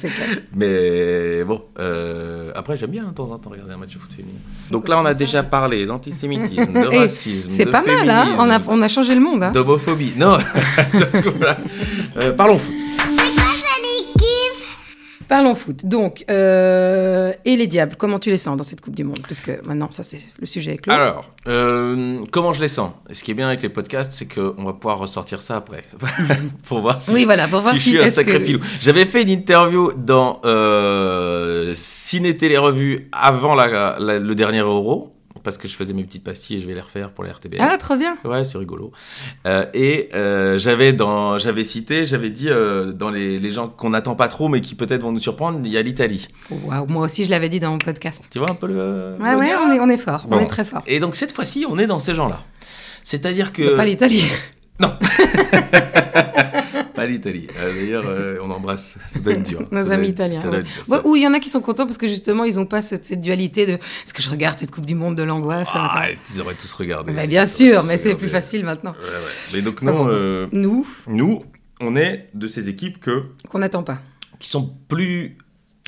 [0.55, 4.13] Mais bon, euh, après j'aime bien de temps en temps regarder un match de foot
[4.13, 4.39] féminin.
[4.71, 8.51] Donc là on a déjà parlé d'antisémitisme, de racisme, C'est pas mal, hein féminisme, on,
[8.51, 9.43] a, on a changé le monde.
[9.43, 10.13] Hein d'homophobie.
[10.17, 11.57] Non, Donc, voilà.
[12.19, 12.75] Euh, parlons foot.
[15.35, 15.85] Parlons foot.
[15.85, 19.19] Donc, euh, et les diables, comment tu les sens dans cette Coupe du Monde?
[19.25, 20.93] Puisque maintenant, ça c'est le sujet clos.
[20.93, 22.93] Alors, euh, comment je les sens?
[23.11, 25.83] Et Ce qui est bien avec les podcasts, c'est qu'on va pouvoir ressortir ça après
[26.69, 28.61] pour voir si oui, voilà, pour voir si, si, je suis un sacré que- filou.
[28.81, 35.14] J'avais fait une interview dans euh, Ciné Télé Revue avant la- la- le dernier Euro,
[35.45, 37.61] parce que je faisais mes petites pastilles et je vais les refaire pour les RTBF.
[37.61, 38.17] Ah, trop bien.
[38.25, 38.91] Ouais, c'est rigolo.
[39.47, 43.91] Euh, et euh, j'avais dans, j'avais cité, j'avais dit euh, dans les, les gens qu'on
[43.91, 46.29] n'attend pas trop, mais qui peut-être vont nous surprendre, il y a l'Italie.
[46.89, 48.27] Moi aussi je l'avais dit dans mon podcast.
[48.31, 49.17] Tu vois un peu le.
[49.21, 50.37] Ouais, le ouais, on est, on est fort, Bon.
[50.39, 50.83] on est très fort.
[50.87, 52.41] Et donc cette fois-ci, on est dans ces gens-là.
[53.05, 53.63] C'est-à-dire que.
[53.63, 54.25] Mais Pas l'Italie.
[54.81, 54.93] Non.
[57.07, 57.47] pas l'Italie.
[57.59, 58.97] Euh, D'ailleurs, euh, on embrasse.
[59.07, 59.67] Ça être dur.
[59.71, 60.63] Nos amis italiens, ouais.
[60.89, 61.01] Bon.
[61.05, 62.97] Ou il y en a qui sont contents parce que justement ils n'ont pas ce-
[63.03, 66.41] cette dualité de est-ce que je regarde cette Coupe du Monde de l'angoisse Ah, ils
[66.41, 67.13] auraient tous regardé.
[67.13, 68.93] Bah, Bien sûr, mais c'est plus facile maintenant.
[68.93, 69.33] Ouais, ouais.
[69.55, 71.45] Mais donc, non, euh, Nous, nous,
[71.81, 73.99] on est de ces équipes que, qu'on n'attend pas.
[74.39, 75.37] qui sont plus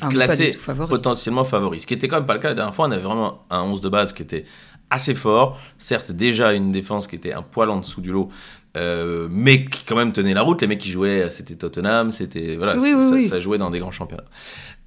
[0.01, 0.51] Ah, classées
[0.89, 1.81] potentiellement favoris.
[1.81, 2.87] Ce qui était quand même pas le cas la dernière fois.
[2.87, 4.45] On avait vraiment un 11 de base qui était
[4.89, 5.59] assez fort.
[5.77, 8.29] Certes, déjà une défense qui était un poil en dessous du lot.
[8.77, 10.61] Euh, mais qui quand même tenait la route.
[10.61, 13.27] Les mecs qui jouaient, c'était Tottenham, c'était voilà, Oui, ça, oui, ça- oui.
[13.27, 14.23] ça jouait dans des grands championnats.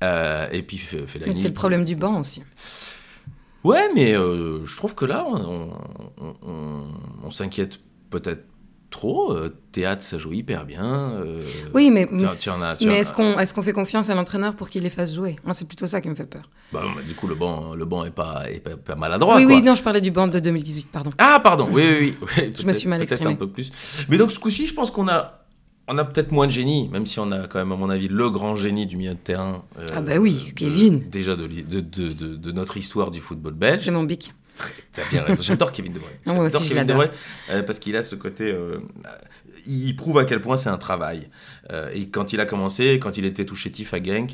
[0.02, 0.80] Euh, et puis
[1.26, 2.42] Mais c'est le problème du banc aussi.
[3.64, 5.70] Ouais, mais euh, je trouve que là, on,
[6.18, 6.88] on- on-
[7.24, 8.44] on s'inquiète peut-être
[8.90, 9.32] trop.
[9.32, 10.84] Euh, Théâtre, ça joue hyper bien.
[10.84, 11.38] euh,
[11.74, 15.14] Oui, mais, mais est-ce qu'on est qu'on fait confiance à l'entraîneur pour qu'il les fasse
[15.14, 15.36] jouer?
[15.44, 16.42] Moi, c'est plutôt ça qui me fait peur.
[16.72, 19.36] bah, bah, du coup, le banc, le banc est pas, est pas, pas maladroit.
[19.36, 19.54] oui, quoi.
[19.54, 21.10] oui, non, je parlais du banc de 2018, pardon.
[21.18, 22.28] Ah, pardon, oui, oui, oui.
[22.38, 23.32] Oui, Je me suis mal Peut-être exprimée.
[23.34, 23.70] un peu plus.
[24.08, 25.44] Mais donc, ce coup-ci, je pense qu'on a,
[25.86, 28.08] on a peut-être moins de génie, même si on a quand même, à mon avis,
[28.08, 29.64] le grand génie du milieu de terrain.
[29.78, 31.08] euh, Ah bah oui, Kevin.
[31.08, 33.82] Déjà de, li- de, de, de, de notre histoire du football belge.
[33.84, 34.34] C'est mon bic.
[34.92, 35.42] T'as bien raison.
[35.42, 36.16] J'adore Kevin De Bruyne.
[36.26, 36.92] Aussi, J'adore Kevin De.
[36.94, 37.10] Bruyne
[37.50, 38.44] euh, parce qu'il a ce côté.
[38.44, 38.78] euh,
[39.66, 41.28] il prouve à quel point c'est un travail.
[41.70, 44.32] Euh, et quand il a commencé, quand il était tout chétif à Genk,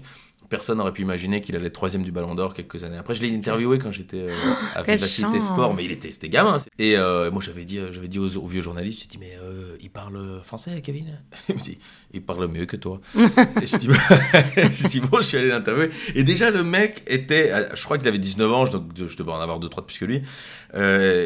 [0.49, 3.15] personne n'aurait pu imaginer qu'il allait être troisième du Ballon d'Or quelques années après.
[3.15, 4.35] Je l'ai interviewé quand j'étais euh,
[4.75, 5.47] à quelle Vivacité chance.
[5.47, 6.57] Sport, mais il était, c'était gamin.
[6.79, 9.37] Et euh, moi, j'avais dit, euh, j'avais dit aux, aux vieux journalistes, j'ai dit, mais
[9.43, 11.19] euh, il parle français, Kevin?
[11.49, 11.79] Il me dit,
[12.13, 13.01] il parle mieux que toi.
[13.15, 13.89] et je dis,
[14.57, 15.91] je dis, bon, je suis allé l'interviewer.
[16.15, 19.41] Et déjà, le mec était, je crois qu'il avait 19 ans, donc je devais en
[19.41, 20.23] avoir 2-3 de plus que lui,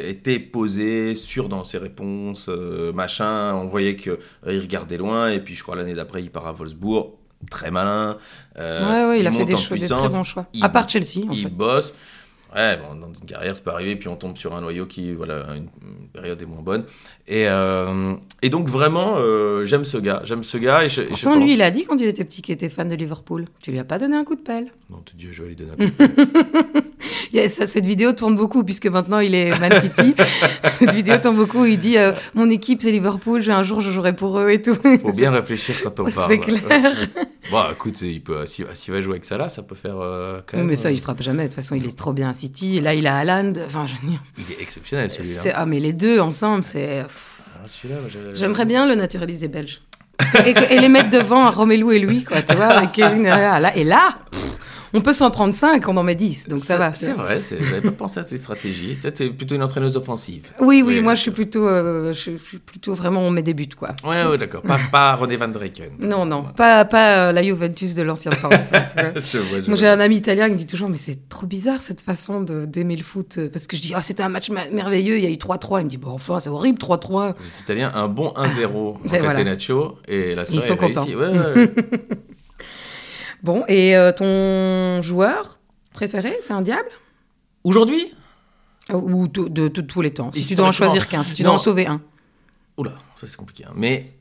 [0.08, 2.48] était posé, sûr dans ses réponses,
[2.94, 3.54] machin.
[3.54, 5.30] On voyait qu'il regardait loin.
[5.30, 7.19] Et puis, je crois, l'année d'après, il part à Wolfsburg.
[7.50, 8.16] Très malin.
[8.58, 10.46] Euh, ouais, ouais, il, a fait des, choix, des très bons choix.
[10.52, 11.48] il- À part Chelsea, en il fait.
[11.50, 11.94] bosse.
[12.52, 15.12] Ouais, bon, dans une carrière, c'est pas arrivé, puis on tombe sur un noyau qui,
[15.12, 16.82] voilà, une, une période est moins bonne.
[17.28, 20.20] Et, euh, et donc, vraiment, euh, j'aime ce gars.
[20.24, 20.84] J'aime ce gars.
[20.84, 22.52] Et je, et je Pourtant, pense- lui, il a dit quand il était petit qu'il
[22.52, 23.44] était fan de Liverpool.
[23.62, 24.66] Tu lui as pas donné un coup de pelle.
[24.90, 27.38] Non, te Dieu, je vais lui donner un coup.
[27.38, 30.16] A- ça- cette vidéo tourne beaucoup puisque maintenant il est Man City.
[30.80, 31.64] cette vidéo tourne beaucoup.
[31.66, 33.42] Il dit euh, Mon équipe, c'est Liverpool.
[33.42, 34.74] J'ai un jour, je jouerai pour eux et tout.
[34.74, 36.26] Faut bien réfléchir quand on parle.
[36.26, 36.60] C'est clair.
[37.50, 40.40] Bon, écoute, il peut, s'il s'il va jouer avec ça là, ça peut faire euh,
[40.46, 40.68] quand Oui, même.
[40.70, 41.44] mais ça, euh, il frappe jamais.
[41.44, 42.76] De toute façon, il est trop bien à City.
[42.76, 43.52] Et là, il a Haaland.
[43.66, 45.40] Enfin, je veux dire, Il est exceptionnel celui-là.
[45.40, 47.00] c'est- Ah, mais les deux ensemble, c'est.
[47.00, 49.82] Ah, celui-là, j'ai- J'aimerais bien le naturaliser belge.
[50.44, 53.58] et, les mettre devant à Romelu et lui, quoi, tu vois, avec Kevin derrière.
[53.58, 54.49] Là, et là, pff,
[54.92, 56.94] on peut s'en prendre 5, on en met 10, donc ça C'est- va.
[56.94, 58.98] C'est vrai, j'avais pas pensé à ces stratégies.
[59.00, 60.48] Toi, t'es plutôt une entraîneuse offensive.
[60.60, 61.00] Oui, oui, Oui.
[61.02, 63.90] moi je suis plutôt, euh, je suis plutôt vraiment, on met des buts, quoi.
[64.04, 64.62] Ouais, ouais, d'accord.
[64.62, 65.90] Pas, pas René Van Dreken.
[66.00, 68.48] Non, non, pas, pas euh, la Juventus de l'ancien temps.
[68.50, 69.38] tu
[69.76, 72.96] j'ai un ami italien qui me dit toujours, mais c'est trop bizarre cette façon d'aimer
[72.96, 73.36] le foot.
[73.38, 75.36] euh, Parce que je dis, oh, c'était un match ma- merveilleux, il y a eu
[75.38, 75.80] 3-3.
[75.80, 77.34] Il me dit, bon, enfin, c'est horrible, 3-3.
[77.40, 79.28] Les Italiens, un bon 1-0 en Ben voilà.
[79.32, 80.94] Catenaccio et la soirée sont est réussie.
[80.94, 81.18] contents.
[81.20, 81.72] Ouais, ouais, ouais.
[83.42, 85.60] Bon, et euh, ton joueur
[85.92, 86.88] préféré, c'est un diable?
[87.64, 88.12] Aujourd'hui?
[88.92, 91.42] Ou de, de- de tous les temps Si tu dois en choisir qu'un, si tu
[91.42, 92.00] dois en sauver un.
[92.76, 93.64] Oula, ça c'est compliqué.
[93.66, 93.72] hein.
[93.76, 94.14] Mais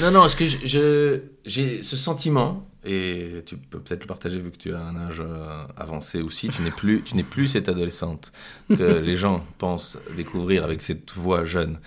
[0.00, 4.50] Non, non, est-ce que je- j'ai ce sentiment, et tu peux peut-être le partager vu
[4.50, 7.68] que tu as un âge euh, avancé aussi, tu n'es plus, tu n'es plus cette
[7.68, 8.32] adolescente
[8.68, 11.78] que les gens pensent découvrir avec cette voix jeune.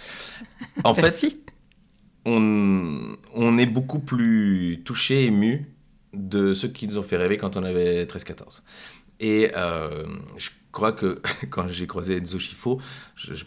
[0.85, 1.35] En fait,
[2.25, 5.65] on, on est beaucoup plus touché, ému
[6.13, 8.61] de ceux qui nous ont fait rêver quand on avait 13-14.
[9.19, 10.05] Et euh,
[10.37, 12.79] je crois que quand j'ai croisé Enzo Schifo,
[13.15, 13.45] je- je-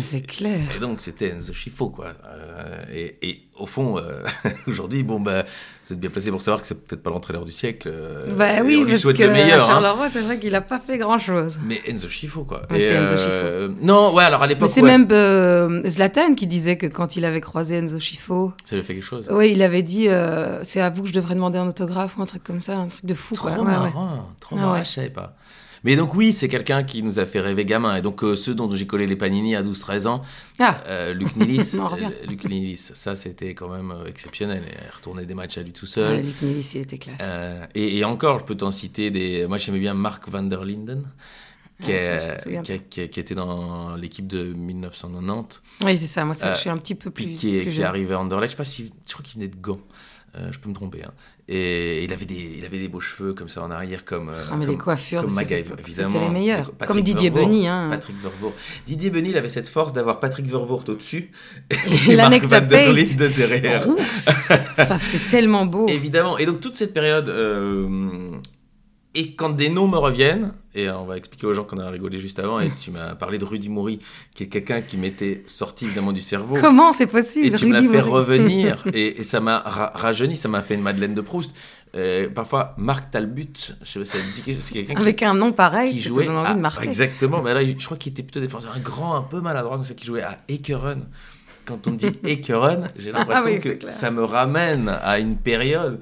[0.00, 0.60] C'est clair.
[0.76, 2.08] et donc, c'était Enzo Schifo, quoi.
[2.26, 4.22] Euh, et, et au fond, euh,
[4.66, 5.44] aujourd'hui, bon, bah,
[5.86, 7.88] vous êtes bien placé pour savoir que c'est peut-être pas l'entraîneur du siècle.
[7.90, 9.62] euh, bah oui, on lui parce souhaite que le meilleur.
[9.64, 9.66] hein.
[9.66, 11.58] Charleroi, c'est vrai qu'il a pas fait grand-chose.
[11.64, 12.62] Mais Enzo Schifo, quoi.
[12.70, 15.08] Ouais, c'est Enzo euh, Non, ouais, alors à Mais l'époque, c'est ouais, même
[15.88, 19.28] Zlatan qui disait que quand il avait croisé Enzo Schifo, ça lui fait quelque chose.
[19.32, 20.08] oui, il avait dit
[20.62, 22.88] c'est à vous que je devrais demander un autographe ou un truc comme ça, un
[22.88, 23.34] truc de fou.
[23.34, 23.58] Trop quoi.
[23.58, 23.64] Ouais.
[23.64, 24.84] marrant, trop Ah marrant, ouais.
[24.84, 25.34] je savais pas.
[25.84, 27.96] Mais donc oui, c'est quelqu'un qui nous a fait rêver gamin.
[27.96, 30.22] Et donc euh, ceux dont j'ai collé les panini à 12-13 ans,
[30.58, 34.62] Ah, euh, Luc Nilis, euh, Luc Nilis, ça c'était quand même exceptionnel.
[34.70, 36.20] Il retournait des matchs à lui tout ouais, seul.
[36.20, 37.20] Luc Nilis, il était classe.
[37.74, 39.46] Et, et encore, je peux t'en citer des.
[39.46, 41.04] Moi, j'aimais bien Mark van der Linden,
[41.82, 46.24] qui, Ah, ça, qui, qui- qui était dans l'équipe de 1990, Oui, c'est ça.
[46.24, 47.24] Moi, c'est- euh, je suis un petit peu plus.
[47.24, 48.48] puis qui est, plus arrivé à Anderlecht.
[48.50, 48.90] Je sais pas si.
[49.06, 49.78] Je crois qu'il venait de Gand.
[50.36, 51.02] Euh, je peux me tromper.
[51.04, 51.12] hein.
[51.48, 54.28] Et il avait, des, il avait des beaux cheveux comme ça en arrière, comme.
[54.28, 56.10] euh, Ah, mais comme- les coiffures comme de époques, évidemment.
[56.10, 56.72] c'était les meilleurs.
[56.72, 57.66] Patrick Comme Didier Benny.
[57.66, 57.88] Hein.
[57.90, 58.52] Patrick Vervoort.
[58.86, 61.30] Didier Benny, il avait cette force d'avoir Patrick Vervoort au-dessus
[62.08, 62.92] Et la Mark van der.
[62.92, 63.86] Linden derrière.
[63.88, 65.86] Enfin, c'était tellement beau.
[65.88, 66.36] Évidemment.
[66.36, 67.28] Et donc, toute cette période.
[67.30, 68.32] euh,
[69.18, 72.18] et quand des noms me reviennent, et on va expliquer aux gens qu'on a rigolé
[72.20, 73.98] juste avant, et tu m'as parlé de Rudy Moury,
[74.34, 76.56] qui est quelqu'un qui m'était sorti évidemment du cerveau.
[76.60, 78.10] Comment c'est et possible tu me l'as Rudy fait Moury.
[78.12, 81.54] revenir, et, et ça m'a ra- rajeuni, ça m'a fait une Madeleine de Proust.
[81.94, 85.00] Euh, parfois, Marc Talbut, je sais pas si ça dit quelque chose, c'est quelqu'un qui,
[85.00, 86.84] Avec un nom pareil, qui jouait envie à- de marquer.
[86.86, 89.84] Exactement, mais là, je crois qu'il était plutôt défenseur, un grand, un peu maladroit, comme
[89.86, 91.06] ça, qui jouait à Ekeren.
[91.64, 93.92] Quand on me dit Ekeren, j'ai l'impression Ah oui, que clair.
[93.92, 95.98] ça me ramène à une période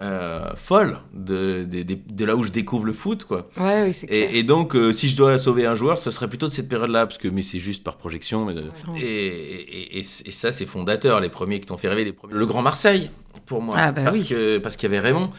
[0.00, 3.48] euh, folle de, de, de- de là où je découvre le foot, quoi.
[3.58, 4.28] Ouais, oui, c'est clair.
[4.32, 6.68] Et, et donc, euh, si je dois sauver un joueur, ce serait plutôt de cette
[6.68, 8.44] période-là, parce que mais c'est juste par projection.
[8.44, 9.00] Mais, euh, Ouais.
[9.00, 12.34] et, et, et- et ça, c'est fondateur, les premiers qui t'ont fait rêver, les premiers.
[12.34, 13.10] Le Grand Marseille,
[13.46, 14.26] pour moi, Ah, bah parce oui.
[14.28, 15.30] que parce qu'il y avait Raymond.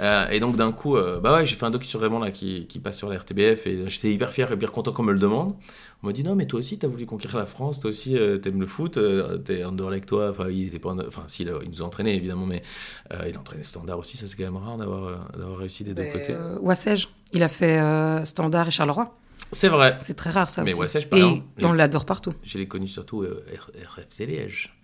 [0.00, 2.30] Euh, et donc d'un coup, euh, bah ouais, j'ai fait un docu sur Raymond là
[2.30, 5.12] qui, qui passe sur la RTBF et j'étais hyper fier et hyper content qu'on me
[5.12, 5.54] le demande.
[6.02, 8.36] On m'a dit non mais toi aussi t'as voulu conquérir la France, toi aussi euh,
[8.38, 10.28] t'aimes le foot, euh, t'es Anderlecht toi.
[10.30, 12.62] Enfin il était pas, en- enfin si a- il nous a entraîné évidemment, mais
[13.26, 14.16] il a entraîné Standard aussi.
[14.16, 16.34] Ça c'est quand même rare d'avoir d'avoir réussi des deux côtés.
[16.60, 17.80] Wassège, il a fait
[18.26, 19.16] Standard et Charleroi.
[19.52, 19.96] C'est vrai.
[20.02, 20.80] C'est très rare ça Mais aussi.
[20.80, 22.34] Wassège, par Et exemple, on l'adore partout.
[22.44, 24.75] Je l'ai connu surtout RFC Liège.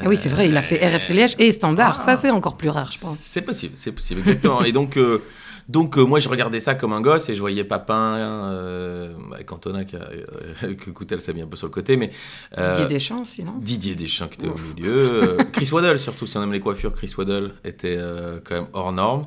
[0.00, 1.98] Ah oui, c'est vrai, il a fait RFC Liège et Standard.
[2.00, 2.04] ah.
[2.04, 3.16] Ça, c'est encore plus rare, je pense.
[3.18, 4.64] C'est possible, c'est possible, exactement.
[4.64, 5.22] et donc, euh,
[5.68, 9.50] donc euh, moi, je regardais ça comme un gosse et je voyais Papin euh, avec
[9.52, 12.10] Antonin qui a, euh, que Coutel s'est mis un peu sur le côté, mais
[12.56, 13.54] Didier Deschamps aussi, non?
[13.60, 17.12] Didier Deschamps qui était au milieu, Chris Waddle surtout, si on aime les coiffures, Chris
[17.16, 17.98] Waddle était
[18.44, 19.26] quand même hors norme.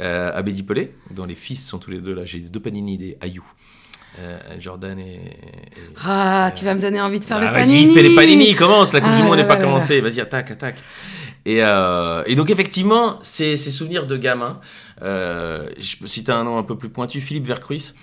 [0.00, 3.44] Abedi Pelé, dont les fils sont tous les deux là, j'ai deux panini des Ayou.
[4.18, 5.32] Euh, Jordan et, et-
[6.04, 7.94] Ah, tu vas me donner envie de faire bah, le Vas-y, panini.
[7.94, 10.76] fais les panini, commence, la Coupe du Ah, Monde n'est pas commencée, vas-y, attaque, attaque.
[11.46, 14.60] Et, euh, et donc effectivement, ces, ces souvenirs de gamin,
[15.02, 17.94] euh, je peux citer un nom un peu plus pointu, Philippe Vercruis,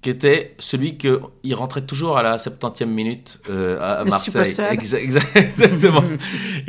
[0.00, 4.10] qui était celui que il rentrait toujours à la 70e minute euh, à, à Le
[4.10, 4.32] Marseille.
[4.44, 6.04] Exa- exa- exactement.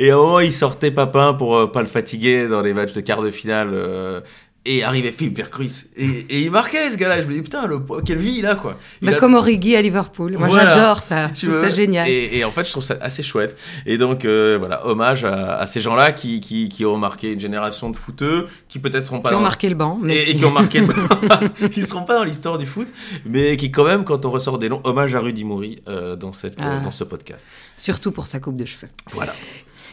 [0.00, 2.92] et à un moment, il sortait Papin pour euh, pas le fatiguer dans les matchs
[2.92, 3.70] de quart de finale.
[4.66, 5.72] Et arrivait Philippe Vercruis.
[5.96, 7.20] Et, et il marquait ce gars-là.
[7.22, 8.76] Je me dis, putain, le, quelle vie il a, quoi.
[9.00, 10.36] Il Bah, a- Comme Origi à Liverpool.
[10.38, 11.30] Moi, voilà, j'adore ça.
[11.34, 12.06] si ça génial.
[12.08, 13.56] Et, et en fait, je trouve ça assez chouette.
[13.86, 17.40] Et donc, euh, voilà, hommage à, à ces gens-là qui, qui, qui ont marqué une
[17.40, 19.98] génération de footeux, qui peut-être seront pas Qui ont dans- marqué le banc.
[20.02, 20.88] mais et, et qui ont marqué le
[21.76, 22.88] Ils seront pas dans l'histoire du foot,
[23.24, 26.32] mais qui quand même, quand on ressort des noms, hommage à Rudy Moury euh, dans,
[26.32, 26.80] cette, euh, Ah.
[26.84, 27.48] dans ce podcast.
[27.76, 28.88] Surtout pour sa coupe de cheveux.
[29.12, 29.32] Voilà.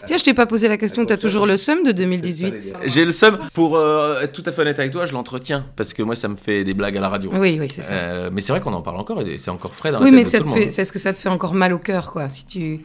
[0.05, 1.05] Tiens, je t'ai pas posé la question.
[1.05, 4.61] T'as toujours le seum de 2018 J'ai le seum, pour euh, être tout à fait
[4.61, 7.09] honnête avec toi, je l'entretiens, parce que moi, ça me fait des blagues à la
[7.09, 7.31] radio.
[7.33, 7.93] Oui, oui, c'est ça.
[7.93, 10.11] Euh, mais c'est vrai qu'on en parle encore, et c'est encore frais dans la oui,
[10.11, 10.71] tête mais de tout le monde.
[10.71, 12.29] c'est ce que ça te fait encore mal au cœur, quoi.
[12.29, 12.81] Si tu.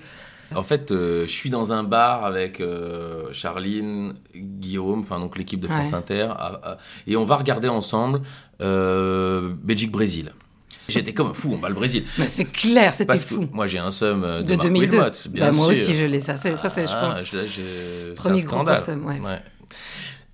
[0.54, 5.60] En fait, euh, je suis dans un bar avec euh, Charline, Guillaume, enfin donc l'équipe
[5.60, 5.94] de France Ouais.
[5.94, 8.20] Inter, à- à- et on va regarder ensemble
[8.60, 10.32] euh, Belgique-Brésil.
[10.88, 12.04] J'étais comme un fou, on va le Brésil.
[12.18, 13.46] Mais c'est clair, c'était fou.
[13.52, 14.96] moi j'ai un seum euh, de, De Marc 2002.
[14.96, 15.84] Wilmots, bien Bah, moi sûr.
[15.90, 17.32] aussi, je l'ai, ça, c'est- ça, c'est, je Ah, pense.
[17.32, 19.20] là, je- Premier seum, ouais.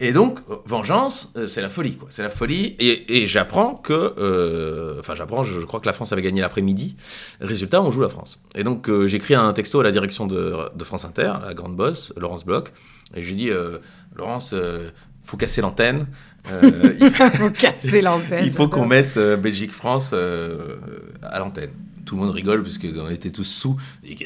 [0.00, 2.06] Et donc, euh, vengeance, euh, c'est la folie, quoi.
[2.08, 2.76] C'est la folie.
[2.78, 6.40] Et, et j'apprends que, euh, enfin, j'apprends, je, je crois que la France avait gagné
[6.40, 6.94] l'après-midi.
[7.40, 8.38] Résultat, on joue la France.
[8.54, 11.74] Et donc, euh, j'écris un texto à la direction de, de France Inter, la grande
[11.74, 12.68] boss, Laurence Bloch,
[13.16, 13.78] et j'ai dit, euh,
[14.14, 14.54] Laurence,
[15.24, 16.06] faut casser l'antenne.
[16.50, 18.44] Euh, il, Faut casser l'antenne.
[18.44, 20.76] il faut qu'on mette euh, Belgique-France euh,
[21.22, 21.70] à l'antenne.
[22.04, 23.76] tout le monde rigole parce qu'on était tous sous.
[24.04, 24.16] Et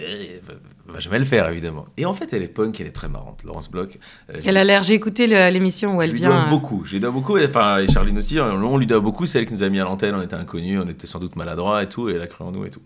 [0.93, 1.87] va jamais le faire, évidemment.
[1.97, 3.99] Et en fait, elle est punk, elle est très marrante, Laurence Bloch.
[4.31, 6.29] Euh, elle a l'air, j'ai écouté l'émission où elle je vient.
[6.29, 7.39] Lui dois beaucoup, je lui dois beaucoup.
[7.39, 9.27] Enfin, et Charline aussi, on, lui doit beaucoup.
[9.27, 11.37] C'est elle qui nous a mis à l'antenne, on était inconnus, on était sans doute
[11.37, 12.83] maladroits et tout, et elle a cru en nous et tout.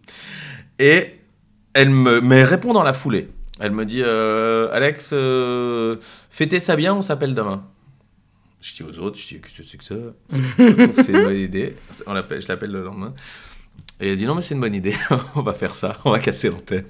[0.79, 1.15] Et
[1.75, 3.29] elle me mais répond dans la foulée.
[3.59, 5.97] Elle me dit euh, Alex, euh,
[6.31, 7.65] fêtez ça bien, on s'appelle demain.
[8.67, 9.95] Je dis aux autres, je dis qu'est-ce que c'est que ça?
[10.29, 11.77] Je trouve que c'est une bonne idée.
[12.07, 13.15] On je l'appelle le lendemain.
[14.01, 14.95] Et elle dit non mais c'est une bonne idée,
[15.37, 16.85] on va faire ça, on va casser l'antenne.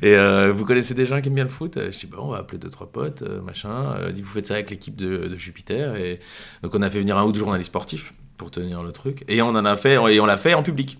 [0.00, 1.74] Et euh, vous connaissez des gens qui aiment bien le foot?
[1.76, 3.96] Je dis bah on va appeler deux trois potes, euh, machin.
[4.00, 5.94] Elle dit vous faites ça avec l'équipe de, de, Jupiter.
[5.96, 6.20] Et
[6.62, 9.24] donc on a fait venir un ou deux journalistes sportifs pour tenir le truc.
[9.28, 10.98] Et on en a fait et on l'a fait en public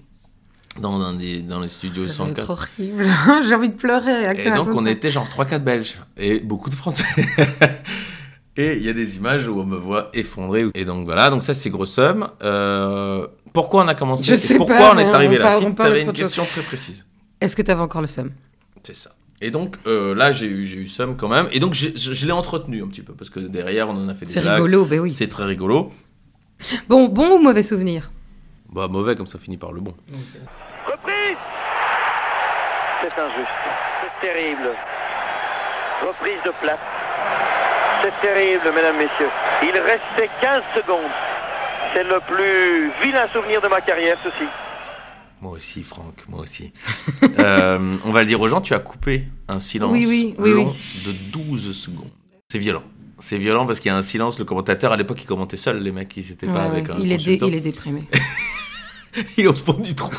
[0.79, 2.69] dans, des, dans les studios ça 104.
[2.77, 3.07] C'est horrible,
[3.49, 4.39] j'ai envie de pleurer.
[4.39, 7.05] Et donc on était genre 3-4 Belges et beaucoup de Français.
[8.61, 10.67] et il y a des images où on me voit effondré.
[10.75, 12.29] Et donc voilà, donc ça c'est gros somme.
[12.43, 15.83] Euh, pourquoi on a commencé Je sais Pourquoi pas, on est arrivé là Si tu
[15.83, 17.07] avais une question très précise.
[17.41, 18.33] Est-ce que tu avais encore le somme
[18.83, 19.11] C'est ça.
[19.41, 21.49] Et donc euh, là, j'ai eu, j'ai eu somme quand même.
[21.53, 24.15] Et donc je, je, l'ai entretenu un petit peu parce que derrière, on en a
[24.15, 25.11] fait des C'est rigolo, ben oui.
[25.11, 25.91] C'est très rigolo.
[26.89, 28.11] Bon, bon ou mauvais souvenir?
[28.71, 29.95] Bah mauvais, comme ça finit par le bon.
[30.87, 31.39] Reprise
[33.01, 33.49] C'est injuste.
[34.03, 34.71] C'est terrible.
[36.07, 36.79] Reprise de plat.
[38.03, 39.29] C'est terrible, mesdames, messieurs.
[39.63, 41.11] Il restait 15 secondes.
[41.93, 44.49] C'est le plus vilain souvenir de ma carrière, ceci.
[45.43, 46.73] Moi aussi, Franck, moi aussi.
[47.39, 50.75] Euh, on va le dire aux gens, tu as coupé un silence oui, long
[51.07, 52.11] de 12 secondes.
[52.51, 52.83] C'est violent.
[53.19, 54.39] C'est violent parce qu'il y a un silence.
[54.39, 57.13] Le commentateur, à l'époque, il commentait seul, les mecs, ils n'étaient pas avec un il
[57.13, 58.03] est, il est déprimé.
[59.39, 60.13] il est au fond du trou.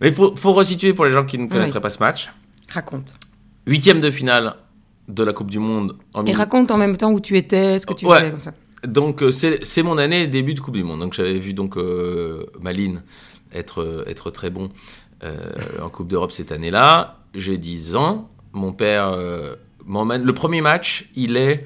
[0.00, 2.30] Mais il faut, faut resituer pour les gens qui ne connaîtraient pas ce match.
[2.68, 3.16] Raconte.
[3.66, 4.54] Huitième de finale
[5.08, 5.96] de la Coupe du Monde.
[6.14, 8.52] En Et raconte en même temps où tu étais, ce que tu faisais comme ça.
[8.86, 11.00] Donc euh, c'est mon année début de Coupe du Monde.
[11.00, 13.02] Donc j'avais vu donc euh, Maline
[13.52, 14.68] être être très bon
[15.24, 15.34] euh,
[15.82, 17.18] en Coupe d'Europe cette année-là.
[17.34, 18.30] J'ai 10 ans.
[18.52, 19.16] Mon père
[19.84, 20.22] m'emmène.
[20.22, 21.64] Le premier match, il est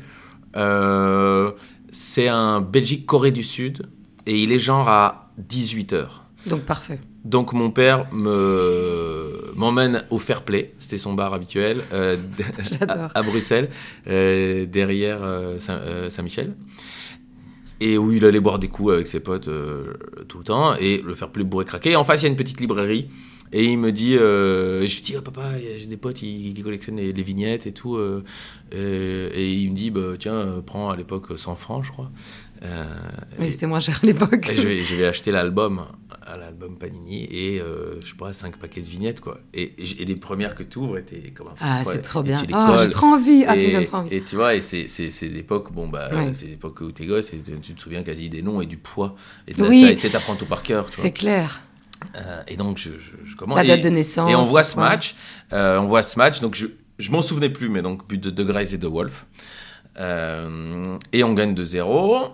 [1.92, 3.86] c'est un Belgique Corée du Sud
[4.26, 6.06] et il est genre à 18 h
[6.46, 7.00] Donc parfait.
[7.24, 11.82] Donc mon père me m'emmène au Fair Play, c'était son bar habituel
[13.14, 13.68] à, Bruxelles,
[14.06, 15.20] derrière
[15.58, 16.54] Saint-Michel
[17.80, 19.94] et où il allait boire des coups avec ses potes euh,
[20.28, 21.96] tout le temps et le faire plus bourré craquer.
[21.96, 23.08] En face, il y a une petite librairie
[23.52, 25.42] et il me dit, euh, je dis, oh, papa,
[25.76, 27.96] j'ai des potes qui, collectionnent les, vignettes et tout.
[27.96, 28.22] Euh,
[28.70, 32.12] et, il me dit, bah, tiens, prends à l'époque 100 francs, je crois.
[32.62, 32.84] Euh,
[33.38, 34.50] Mais c'était moins cher à l'époque.
[34.54, 35.86] Je vais, je vais acheter l'album,
[36.38, 39.38] l'album Panini, et euh, je sais 5 paquets de vignettes, quoi.
[39.54, 41.54] Et, et, les premières que tu ouvres étaient comme un.
[41.60, 42.42] Ah, c'est trop bien.
[42.52, 43.44] Oh, j'ai trop envie.
[43.46, 44.14] Ah, tu me donnes trop envie.
[44.14, 47.38] Et tu vois, et c'est, c'est, l'époque, bon, bah, c'est l'époque où t'es gosse, et
[47.38, 49.16] tu, te souviens quasi des noms et du poids.
[49.48, 49.98] Et oui.
[50.12, 51.62] t'apprends tout par cœur, C'est clair.
[52.16, 53.58] Euh, et donc, je, je, commence.
[53.58, 54.30] La date de naissance.
[54.30, 55.16] Et on voit ce match.
[55.52, 56.40] Euh, on voit ce match.
[56.40, 56.66] Donc, je,
[56.98, 59.26] je m'en souvenais plus, mais donc, but de De Grace et de Wolf.
[59.98, 62.30] Et on gagne 2-0.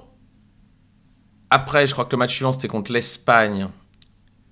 [1.51, 3.69] Après, je crois que le match suivant, c'était contre l'Espagne.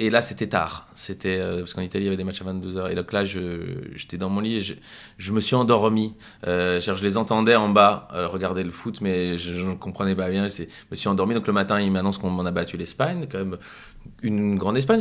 [0.01, 0.89] Et là, c'était tard.
[0.97, 2.91] C'était euh, parce qu'en Italie, il y avait des matchs à 22h.
[2.91, 4.61] Et donc là, j'étais dans mon lit et
[5.19, 6.15] je, me suis endormi.
[6.49, 10.31] Euh, je les entendais en bas euh, regarder le foot, mais je ne comprenais pas
[10.31, 10.49] bien.
[10.49, 11.35] Je me suis endormi.
[11.35, 13.57] Donc le matin, il m'annonce qu'on m'en a battu l'Espagne, quand même
[14.23, 15.01] une grande Espagne.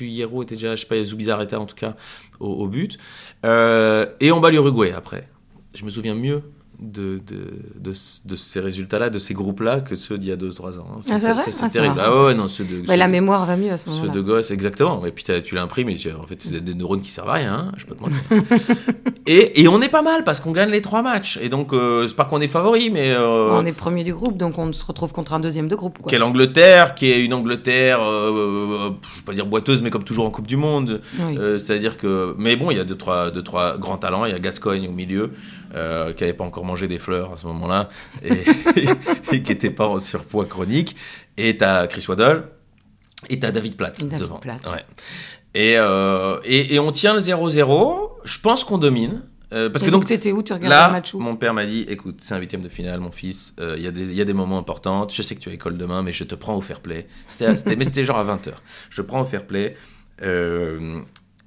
[0.00, 1.94] Hierro était déjà, je sais pas, Zubizarreta en tout cas,
[2.40, 2.98] au, au but.
[3.44, 5.28] et on bat l'Uruguay après.
[5.74, 6.42] Je me souviens mieux
[6.82, 7.92] de, de,
[8.24, 10.86] de, ces résultats-là, de ces groupes-là, que ceux d'il y a 2-3 ans.
[10.88, 11.94] Ah, c'est C'est ah, terrible.
[11.98, 12.92] Ah ouais, non, ceux de.
[12.92, 14.12] la mémoire va mieux à ce moment-là.
[14.12, 15.04] Ceux de gosses, exactement.
[15.06, 17.54] Et puis tu l'imprimes et tu, en fait, c'est des neurones qui servent à rien,
[17.54, 18.18] hein, je peux te mentir.
[19.26, 21.38] et, et, on est pas mal parce qu'on gagne les trois matchs.
[21.40, 23.12] Et donc, euh, c'est pas qu'on est favori, mais.
[23.12, 25.98] Euh, on est premier du groupe, donc on se retrouve contre un deuxième de groupe.
[26.08, 30.26] Quelle Angleterre, qui est une Angleterre, euh, je vais pas dire boiteuse, mais comme toujours
[30.26, 31.00] en Coupe du Monde.
[31.58, 32.34] C'est-à-dire que.
[32.38, 34.24] Mais bon, il y a deux trois, deux, trois grands talents.
[34.24, 35.32] Il y a Gascogne au milieu.
[35.74, 37.88] Euh, qui n'avait pas encore mangé des fleurs à ce moment-là
[38.22, 38.44] et,
[39.40, 40.96] qui n'était pas en surpoids chronique.
[41.38, 42.44] Et tu as Chris Waddle
[43.30, 44.38] et tu as David Platt devant.
[44.44, 44.84] Ouais.
[45.54, 48.10] Et, euh, et, et, on tient le 0-0.
[48.24, 49.22] Je pense qu'on domine.
[49.54, 50.42] Euh, parce que donc, donc étais où?
[50.42, 51.18] Tu regardais là, le match où?
[51.20, 53.54] Mon père m'a dit écoute, c'est un huitième de finale, mon fils.
[53.58, 55.08] Il y, y, a des moments importants.
[55.08, 57.06] Je sais que tu as école demain, mais je te prends au fair play.
[57.28, 58.52] C'était, mais c'était genre à 20h.
[58.90, 59.76] Je prends au fair play.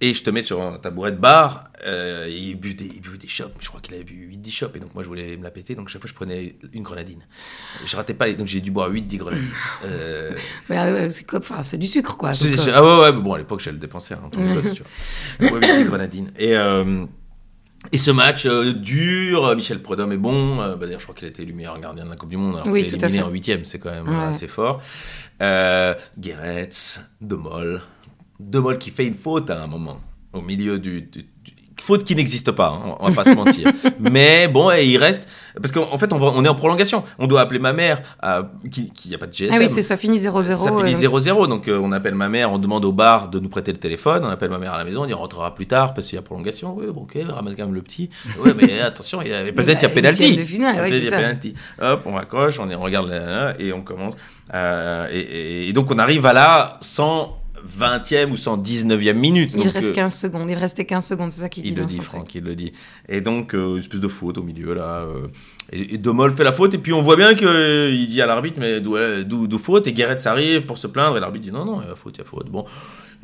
[0.01, 1.69] Et je te mets sur un tabouret de bar.
[1.85, 3.53] Euh, il, buvait des, il des shops.
[3.61, 4.75] Je crois qu'il avait bu 8-10 shops.
[4.75, 5.73] Et donc, moi, je voulais me la péter.
[5.73, 7.21] Donc, chaque fois, je prenais une grenadine.
[7.85, 8.31] Je ratais pas.
[8.33, 9.47] Donc, j'ai dû boire 8-10 grenadines.
[9.85, 10.31] Euh...
[10.69, 12.31] Mais c'est comme, enfin, c'est du sucre, quoi.
[12.31, 12.55] Euh.
[12.73, 13.11] Ah ouais, ouais.
[13.13, 14.15] Mais bon, à l'époque, j'allais le dépenser.
[14.15, 14.83] Hein, gosse, tu
[15.39, 15.59] vois.
[15.59, 16.31] 8-10 grenadines.
[16.37, 16.55] Et.
[16.55, 17.05] Euh...
[17.91, 20.55] Et ce match euh, dur, Michel Prudhomme est bon.
[20.55, 22.55] Bah, D'ailleurs, je crois qu'il a été le meilleur gardien de la Coupe du Monde.
[22.55, 24.81] Alors oui, qu'il est éliminé en huitième, c'est quand même assez fort.
[25.41, 27.81] Euh, Guéretz, De Moll,
[28.39, 29.97] De Mol qui fait une faute à un moment,
[30.33, 31.01] au milieu du.
[31.01, 33.69] du- du- faute qui n'existe pas, hein, on va pas se mentir.
[33.99, 35.27] Mais bon, et il reste.
[35.61, 37.03] Parce qu'en fait, on, va- on est en prolongation.
[37.19, 39.51] On doit appeler ma mère, à- qui n'y a pas de GSM.
[39.53, 40.55] Ah oui, c'est ça finit 0-0.
[40.63, 43.39] Ça finit euh, 0-0, donc euh, on appelle ma mère, on demande au bar de
[43.39, 45.53] nous prêter le téléphone, on appelle ma mère à la maison, on dit on rentrera
[45.53, 46.75] plus tard parce qu'il y a prolongation.
[46.75, 48.09] Oui, bon, ok, ramène quand même le petit.
[48.43, 50.23] Oui, mais attention, il y a- peut-être il y a Bah, pénalty.
[50.23, 51.53] huitième de finale, ouais, Peut-être il y a pénalty.
[51.81, 54.15] Hop, on raccroche, on, regarde et on commence.
[54.53, 56.77] Euh, et, et- et donc on arrive à la
[57.65, 59.51] 120e ou 119e minute.
[59.53, 60.49] Il donc, reste euh, 15 secondes.
[60.49, 61.69] Il restait 15 secondes, c'est ça qu'il dit.
[61.69, 62.71] il le dit, Franck, il le dit.
[63.09, 65.01] Et donc, euh, une espèce de faute au milieu, là.
[65.01, 65.27] euh,
[65.71, 68.81] et, Domol fait la faute, et puis on voit bien qu'il dit à l'arbitre, mais
[68.81, 71.91] d'où faute Et Guéret arrive pour se plaindre, et l'arbitre dit non, non, il y
[71.91, 72.49] a faute, il y a faute.
[72.49, 72.65] Bon,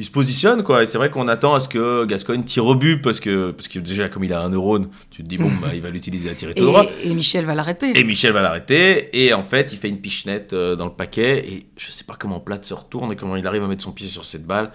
[0.01, 0.81] il se positionne, quoi.
[0.81, 3.67] Et c'est vrai qu'on attend à ce que Gascoigne tire au but, parce que, parce
[3.67, 6.27] que déjà, comme il a un neurone, tu te dis, bon, bah, il va l'utiliser
[6.27, 6.85] à tirer tout droit.
[7.03, 7.91] Et, et Michel va l'arrêter.
[7.95, 11.47] Et Michel va l'arrêter, et en fait, il fait une pichenette euh, dans le paquet,
[11.47, 13.91] et je sais pas comment Plate se retourne et comment il arrive à mettre son
[13.91, 14.71] pied sur cette balle,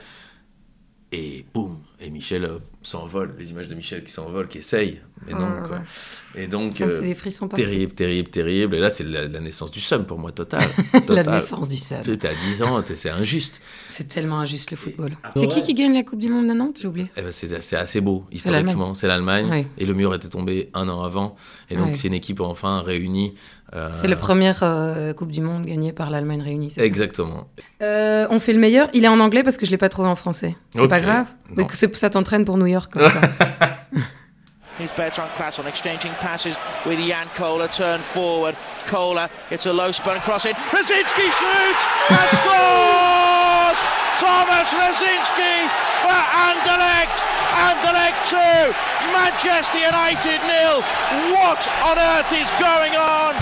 [1.10, 5.32] et boum, et Michel euh, s'envole, les images de Michel qui s'envole, qui essaye, mais
[5.32, 5.78] non, Ouais, quoi.
[6.38, 9.70] Et donc, euh, fait des frissons terrible, terrible, terrible, et là, c'est la, la naissance
[9.70, 10.68] du seum pour moi, total.
[11.08, 12.00] La naissance du seum.
[12.02, 13.60] Tu sais, t'es à 10 ans, c'est injuste.
[13.88, 15.12] C'est tellement injuste le football.
[15.24, 15.48] Ah, C'est ouais.
[15.48, 17.10] qui qui gagne la Coupe du Monde à Nantes J'ai oublié.
[17.16, 18.92] Eh ben, c'est assez beau, historiquement.
[18.92, 19.66] C'est l'Allemagne, Ouais.
[19.78, 21.36] et le mur était tombé un an avant,
[21.70, 21.94] et donc Ouais.
[21.94, 23.32] c'est une équipe enfin réunie.
[23.72, 26.70] euh, C'est la première euh, Coupe du Monde gagnée par l'Allemagne réunie.
[26.70, 26.82] ça?
[26.84, 27.48] Exactement.
[27.80, 28.88] On fait le meilleur.
[28.92, 30.54] Il est en anglais parce que je l'ai pas trouvé en français.
[30.74, 30.90] C'est Ok.
[30.90, 31.32] pas grave.
[31.94, 33.20] Ça t'entraîne pour New York comme ça.
[34.78, 38.54] Here's Bertrand Class on exchanging passes with Jan Kohler, turn forward.
[38.86, 40.52] Kohler, it's a low spun crossing.
[40.52, 43.78] Rosinski shoots and scores!
[44.20, 47.18] Thomas Rosinski for Anderlecht.
[47.68, 48.36] Anderlecht 2,
[49.12, 50.76] Manchester United nil.
[51.34, 53.34] What on earth is going on?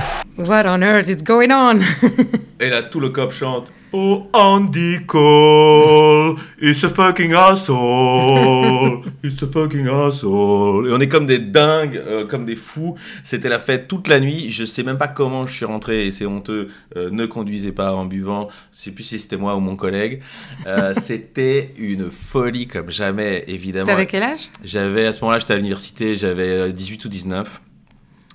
[0.49, 1.83] What on earth is going on?
[2.61, 9.47] Et là, tout le cop chante Oh, Andy Cole, it's a fucking asshole, it's a
[9.47, 10.89] fucking asshole.
[10.89, 12.97] Et on est comme des dingues, euh, comme des fous.
[13.23, 14.51] C'était la fête toute la nuit.
[14.51, 16.67] Je sais même pas comment je suis rentré et c'est honteux.
[16.97, 18.49] Euh, ne conduisez pas en buvant.
[18.73, 20.21] Je sais plus si c'était moi ou mon collègue.
[20.67, 23.87] Euh, c'était une folie comme jamais, évidemment.
[23.87, 24.49] T'avais quel âge?
[24.63, 27.61] J'avais à ce moment-là, j'étais à l'université, j'avais euh, 18 ou 19.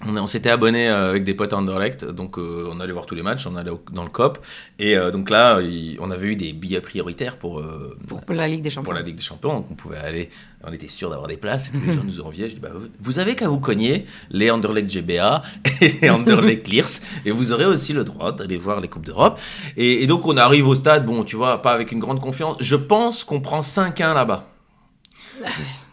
[0.07, 3.15] On, s'était abonné euh, avec des potes à Anderlecht, donc euh, on allait voir tous
[3.15, 4.39] les matchs, on allait au- dans le COP.
[4.79, 8.33] Et euh, donc là, il- on avait eu des billets prioritaires pour, euh, pour, pour
[8.33, 8.85] la Ligue des Champions.
[8.85, 10.29] pour la Ligue des Champions, donc on pouvait aller,
[10.63, 12.47] on était sûr d'avoir des places et tous les gens nous enviaient.
[12.47, 12.69] Je dis, bah,
[13.01, 15.41] vous- avez qu'à vous cogner les Anderlecht GBA
[15.81, 16.87] et les Anderlecht Clears
[17.25, 19.37] et vous aurez aussi le droit d'aller voir les Coupes d'Europe.
[19.75, 22.55] Et, et donc on arrive au stade, bon, tu vois, pas avec une grande confiance.
[22.61, 24.47] Je pense qu'on prend 5-1 là-bas.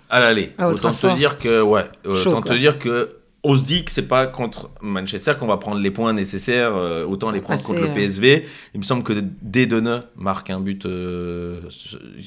[0.09, 0.53] À l'aller.
[0.59, 3.16] Ah, au autant te dire que, ouais, autant te dire que.
[3.49, 7.07] On se dit que c'est pas contre Manchester qu'on va prendre les points nécessaires, euh,
[7.07, 8.45] autant les prendre contre le PSV.
[8.75, 11.61] Il me semble que Dedone marque un but euh,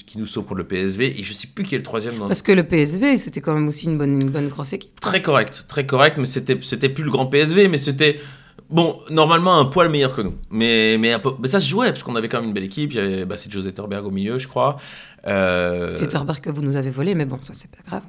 [0.06, 2.18] qui nous sauve contre le PSV et je sais plus qui est le troisième.
[2.18, 2.30] Dans...
[2.30, 4.98] Parce que le PSV, c'était quand même aussi une bonne, une bonne grosse équipe.
[5.02, 8.22] Très correct, très correct, mais c'était c'était plus le grand PSV, mais c'était
[8.70, 10.36] bon normalement un poil meilleur que nous.
[10.52, 12.64] Mais mais un peu, mais ça se jouait parce qu'on avait quand même une belle
[12.64, 12.94] équipe.
[12.94, 14.78] Il y avait bah, c'est José Terberg au milieu, je crois.
[15.28, 18.04] Euh, C'est Herbert que vous nous avez volé, mais bon, ça c'est pas grave.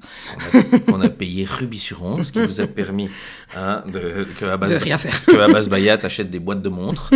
[0.55, 0.59] on,
[0.95, 3.11] a, on a payé Ruby sur 11, ce qui vous a permis
[3.57, 5.25] hein, de, que Abbas, De rien faire.
[5.25, 7.11] que Abbas Bayat achète des boîtes de montres.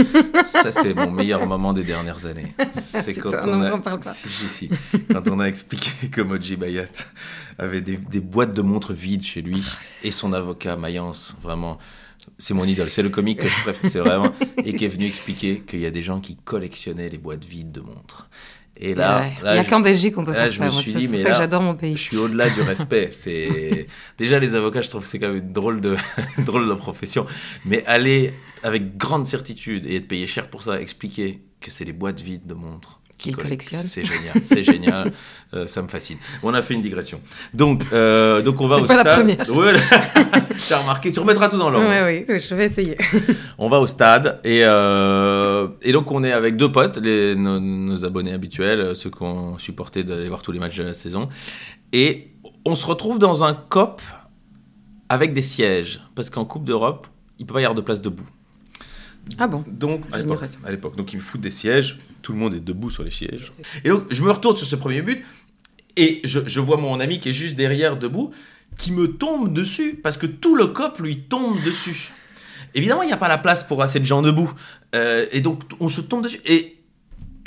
[0.45, 2.55] Ça, c'est mon meilleur moment des dernières années.
[2.73, 4.13] C'est quand, on a, on parle pas.
[4.13, 4.71] Si, si, si.
[5.13, 6.85] quand on a expliqué que Moji Bayat
[7.59, 9.63] avait des, des boîtes de montres vides chez lui
[10.03, 11.79] et son avocat Mayence, vraiment.
[12.39, 14.33] C'est mon idole, c'est le comique que je préfère, c'est vraiment.
[14.65, 17.71] Et qui est venu expliquer qu'il y a des gens qui collectionnaient les boîtes vides
[17.71, 18.29] de montres.
[18.77, 19.33] Et là, Ouais.
[19.43, 20.83] là il n'y a qu'en Belgique qu'on peut là, faire je ça.
[20.83, 21.97] c'est pour ça que j'adore mon pays.
[21.97, 23.09] je suis au-delà du respect.
[23.13, 23.87] C'est
[24.19, 25.97] déjà les avocats, je trouve que c'est quand même une drôle de
[26.39, 27.25] drôle de profession.
[27.65, 31.93] Mais aller avec grande certitude et être payé cher pour ça, expliquer que c'est les
[31.93, 33.87] boîtes vides de montres Qu'il collectionne.
[33.87, 35.13] C'est génial, c'est génial.
[35.53, 36.17] Euh, ça me fascine.
[36.43, 37.21] On a fait une digression.
[37.53, 39.19] Donc, euh, donc on va au pas la stade.
[39.19, 39.51] première.
[39.57, 39.73] Ouais,
[40.69, 41.87] T'as remarqué, tu remettras tout dans l'ordre.
[41.87, 42.99] Ouais, oui, je vais essayer.
[43.57, 47.61] On va au stade et, euh, et donc on est avec deux potes, les, nos,
[47.61, 51.29] nos abonnés habituels, ceux qui ont supporté d'aller voir tous les matchs de la saison.
[51.93, 52.33] Et
[52.65, 54.03] on se retrouve dans un COP
[55.09, 57.07] avec des sièges, parce qu'en Coupe d'Europe,
[57.39, 58.27] il peut pas y avoir de place debout.
[59.39, 59.65] Ah bon?
[59.69, 60.19] Donc, à
[60.71, 60.97] l'époque.
[60.97, 63.53] donc ils me foutent des sièges, tout le monde est debout sur les sièges.
[63.85, 65.23] Et donc je me retourne sur ce premier but
[65.97, 68.33] et je, vois mon ami qui est juste derrière debout
[68.79, 72.11] qui me tombe dessus parce que tout le cop lui tombe dessus.
[72.75, 74.53] Évidemment, il n'y a pas la place pour assez de gens debout.
[74.97, 76.41] Euh, et donc on se tombe dessus.
[76.47, 76.83] Et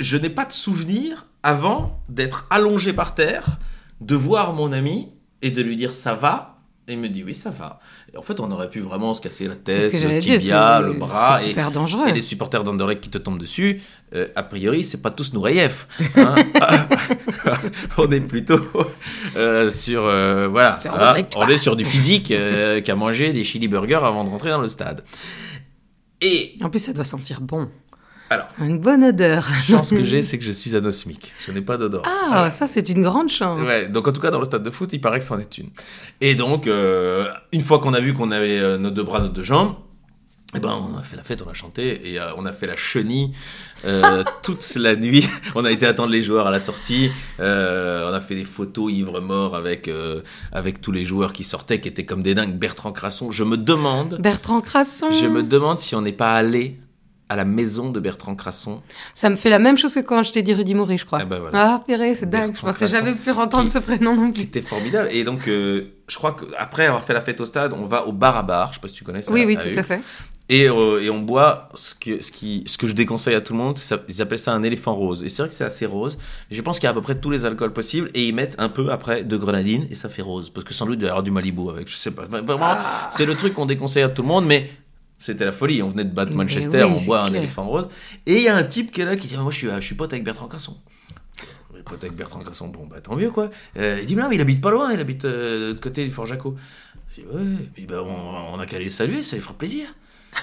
[0.00, 3.58] je n'ai pas de souvenir avant d'être allongé par terre,
[4.00, 5.08] de voir mon ami
[5.42, 6.57] et de lui dire ça va?
[6.90, 7.78] Et il me dit oui, ça va.
[8.14, 11.36] Et en fait, on aurait pu vraiment se casser la tête, le tibia, le bras.
[11.38, 12.08] C'est Et, super dangereux.
[12.08, 13.82] et les supporters d'Anderlecht qui te tombent dessus,
[14.14, 15.84] euh, a priori, c'est pas tous Noureyev.
[16.16, 16.34] hein.
[17.98, 18.60] on est plutôt
[19.36, 20.06] euh, sur.
[20.06, 20.80] euh, voilà.
[20.86, 22.32] Hein, on est sur du physique
[22.84, 25.04] qui a mangé des chili burgers avant de rentrer dans le stade.
[26.20, 27.68] Et En plus, ça doit sentir bon.
[28.30, 29.48] Alors, Une bonne odeur.
[29.50, 31.34] la chance que j'ai, c'est que je suis anosmique.
[31.44, 32.02] Je n'ai pas d'odeur.
[32.06, 33.60] Ah, ça, c'est une grande chance.
[33.62, 35.58] Ouais, donc en tout cas dans le stade de foot, il paraît que c'en est
[35.58, 35.70] une.
[36.20, 39.28] Et donc, euh, une fois qu'on a vu qu'on avait euh, nos deux bras, nos
[39.28, 39.74] deux jambes,
[40.54, 42.66] eh ben, on a fait la fête, on a chanté et euh, on a fait
[42.66, 43.32] la chenille
[43.84, 45.28] euh, toute la nuit.
[45.54, 47.10] On a été attendre les joueurs à la sortie.
[47.38, 49.90] Euh, on a fait des photos ivre mort avec
[50.50, 52.54] avec tous les joueurs qui sortaient, qui étaient comme des dingues.
[52.54, 53.30] Bertrand Crasson.
[53.30, 55.10] Je me demande, Bertrand Crasson.
[55.10, 56.78] je me demande si on n'est pas allé
[57.28, 58.80] à la maison de Bertrand Crasson.
[59.14, 61.18] Ça me fait la même chose que quand je t'ai dit Rudy Mouret, je crois.
[61.22, 61.74] Ah bah voilà.
[61.74, 62.54] Ah, purée, c'est dingue.
[62.56, 64.42] Je pensais jamais pu entendre qui- ce prénom non plus.
[64.42, 65.08] était formidable.
[65.12, 68.12] Et donc, euh, je crois qu'après avoir fait la fête au stade, on va au
[68.12, 68.68] bar à bar.
[68.68, 69.30] Je sais pas si tu connais ça.
[69.32, 70.00] Oui, oui, tout à fait.
[70.50, 73.52] Et, euh, et on boit ce que, ce, qui, ce que je déconseille à tout
[73.52, 73.76] le monde.
[73.76, 75.22] ça- ils appellent ça un éléphant rose.
[75.22, 76.16] Et c'est vrai que c'est assez rose.
[76.50, 78.10] Je pense qu'il y a à peu près tous les alcools possibles.
[78.14, 80.48] Et ils mettent un peu après de grenadine et ça fait rose.
[80.48, 81.88] Parce que sans doute, il doit y avoir du Malibu avec.
[81.88, 82.22] Je sais pas.
[82.22, 83.08] Vraiment, Ah.
[83.12, 84.46] c'est le truc qu'on déconseille à tout le monde.
[84.46, 84.70] Mais
[85.18, 85.82] c'était la folie.
[85.82, 87.88] On venait de battre Manchester, oui, on boit un éléphant rose.
[88.26, 89.80] Et il y a un type qui est là qui dit Moi, je suis, je
[89.80, 90.76] suis pote avec Bertrand Casson.
[91.84, 93.50] Pote avec Bertrand Casson, bon bah tant mieux quoi.
[93.78, 96.04] Euh, il dit Non, mais il habite pas loin, il habite euh, de l'autre côté
[96.04, 96.54] du Fort Jaco.
[97.16, 99.54] Je dis Ouais, puis bah, on, on a qu'à aller le saluer, ça lui fera
[99.54, 99.86] plaisir.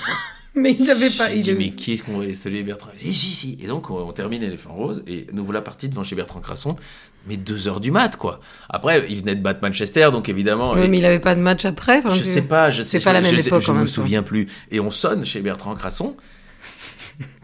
[0.56, 1.34] Mais il n'avait pas.
[1.34, 2.92] Il dit, mais qui est-ce qu'on va saluer Bertrand?
[2.98, 3.58] Si, si, si.
[3.62, 6.78] Et donc, on, on termine l'éléphant rose et nous voilà partis devant chez Bertrand Crasson,
[7.28, 8.40] mais deux heures du mat, quoi.
[8.70, 10.74] Après, il venait de battre Manchester, donc évidemment.
[10.74, 11.98] Oui, et- mais il n'avait pas de match après.
[12.00, 13.88] enfin, je sais pas, je sais pas la je même sais- époque Je en me
[13.88, 14.48] souviens plus.
[14.72, 16.16] Et on sonne chez Bertrand Crasson,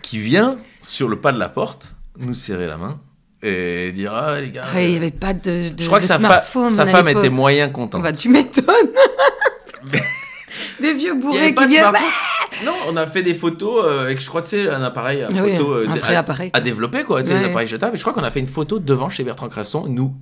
[0.02, 3.00] qui vient sur le pas de la porte nous serrer la main
[3.42, 4.66] et dire Ah, les gars.
[4.76, 7.30] Il n'y avait pas de, de, je crois de que sa, fa- sa femme était
[7.30, 8.04] moyen contente.
[8.04, 8.66] Bah, tu m'étonnes.
[10.80, 11.86] Des vieux bourrés qui viennent.
[12.66, 15.43] Non, on a fait des photos euh, avec, je crois, tu sais, un appareil, Ah
[15.43, 17.39] oui, photo, euh, un à, appareil, à développer, quoi, tu sais, Ouais.
[17.41, 17.95] les appareils jetables.
[17.95, 20.14] Et je crois qu'on a fait une photo devant chez Bertrand Crasson, nous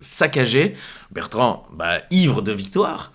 [0.00, 0.74] saccagés.
[1.12, 3.12] Bertrand, bah, ivre de victoire.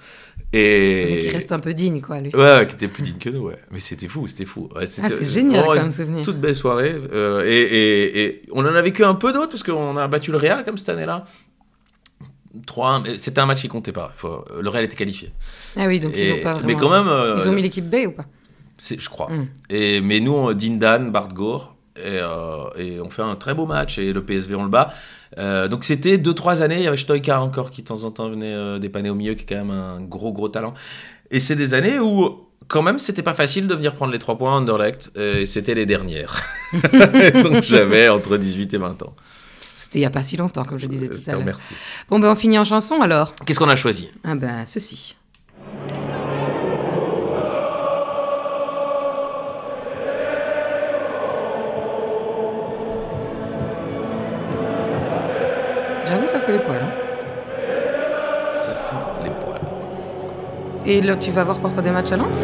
[0.54, 1.08] Et.
[1.16, 2.30] Mais qui reste un peu digne, quoi, lui.
[2.34, 3.58] Ouais, ouais, qui était plus digne que nous, ouais.
[3.72, 4.70] Mais c'était fou, c'était fou.
[4.76, 6.24] Ouais, c'était- Ah, c'est génial comme une souvenir.
[6.24, 6.96] Toute belle soirée.
[7.12, 10.32] euh, et, et- et on en a vécu un peu d'autres, parce qu'on a battu
[10.32, 11.26] le Real, comme cette année-là.
[12.66, 14.14] 3 mais c'était un match qui comptait pas.
[14.16, 15.32] Faut- le Real était qualifié.
[15.78, 16.68] Ah oui, donc ils ont pas vraiment.
[16.68, 18.26] mais quand même, euh, Ils ont mis l'équipe B ou pas?
[18.80, 19.30] Je crois.
[19.32, 19.48] Mm.
[19.70, 23.66] Et, mais nous, on- Dindan, Bart Gore, et, euh, et on fait un très beau
[23.66, 24.94] match et le PSV on le bat.
[25.38, 28.30] Euh, donc c'était 2-3 années, il y avait Stoïka encore qui de temps en temps
[28.30, 30.74] venait euh, dépanner au milieu, qui est quand même un gros gros talent.
[31.32, 34.38] Et c'est des années où quand même c'était pas facile de venir prendre les 3
[34.38, 36.44] points à Anderlecht, et c'était les dernières.
[37.44, 39.14] donc j'avais entre 18 et 20 ans.
[39.74, 41.42] C'était il y a pas si longtemps, comme je disais tout à l'heure.
[41.42, 41.76] remercie.
[42.10, 43.34] Bon, ben on finit en chanson alors.
[43.46, 44.10] Qu'est-ce qu'on a choisi?
[44.24, 45.16] Ah ben, ceci.
[56.26, 56.78] Ça fait les poils.
[56.82, 56.92] hein.
[58.56, 59.60] Ça fout les poils.
[60.86, 62.44] Et là, tu vas voir parfois des matchs à Lens?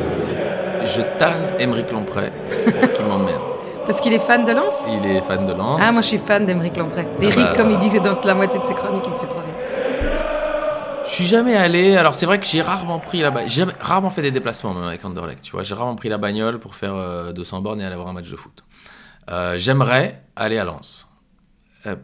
[0.85, 2.31] Je tanne Émeric Lompré
[2.79, 3.41] pour qu'il m'emmerde.
[3.85, 4.83] Parce qu'il est fan de Lens?
[4.87, 5.81] Il est fan de Lens.
[5.83, 7.05] Ah, moi je suis fan d'Emeric Lompré.
[7.19, 9.39] D'Eric, bah, comme il dit dans la moitié de ses chroniques, il me fait trop
[9.39, 9.47] rire.
[11.05, 11.97] Je suis jamais allé.
[11.97, 13.49] Alors c'est vrai que j'ai rarement pris la bagnole.
[13.49, 15.41] J'ai rarement fait des déplacements même avec Anderlecht.
[15.41, 18.07] Tu vois, j'ai rarement pris la bagnole pour faire euh, 200 bornes et aller voir
[18.07, 18.63] un match de foot.
[19.29, 21.09] Euh, J'aimerais aller à Lens.
[21.87, 21.95] Euh,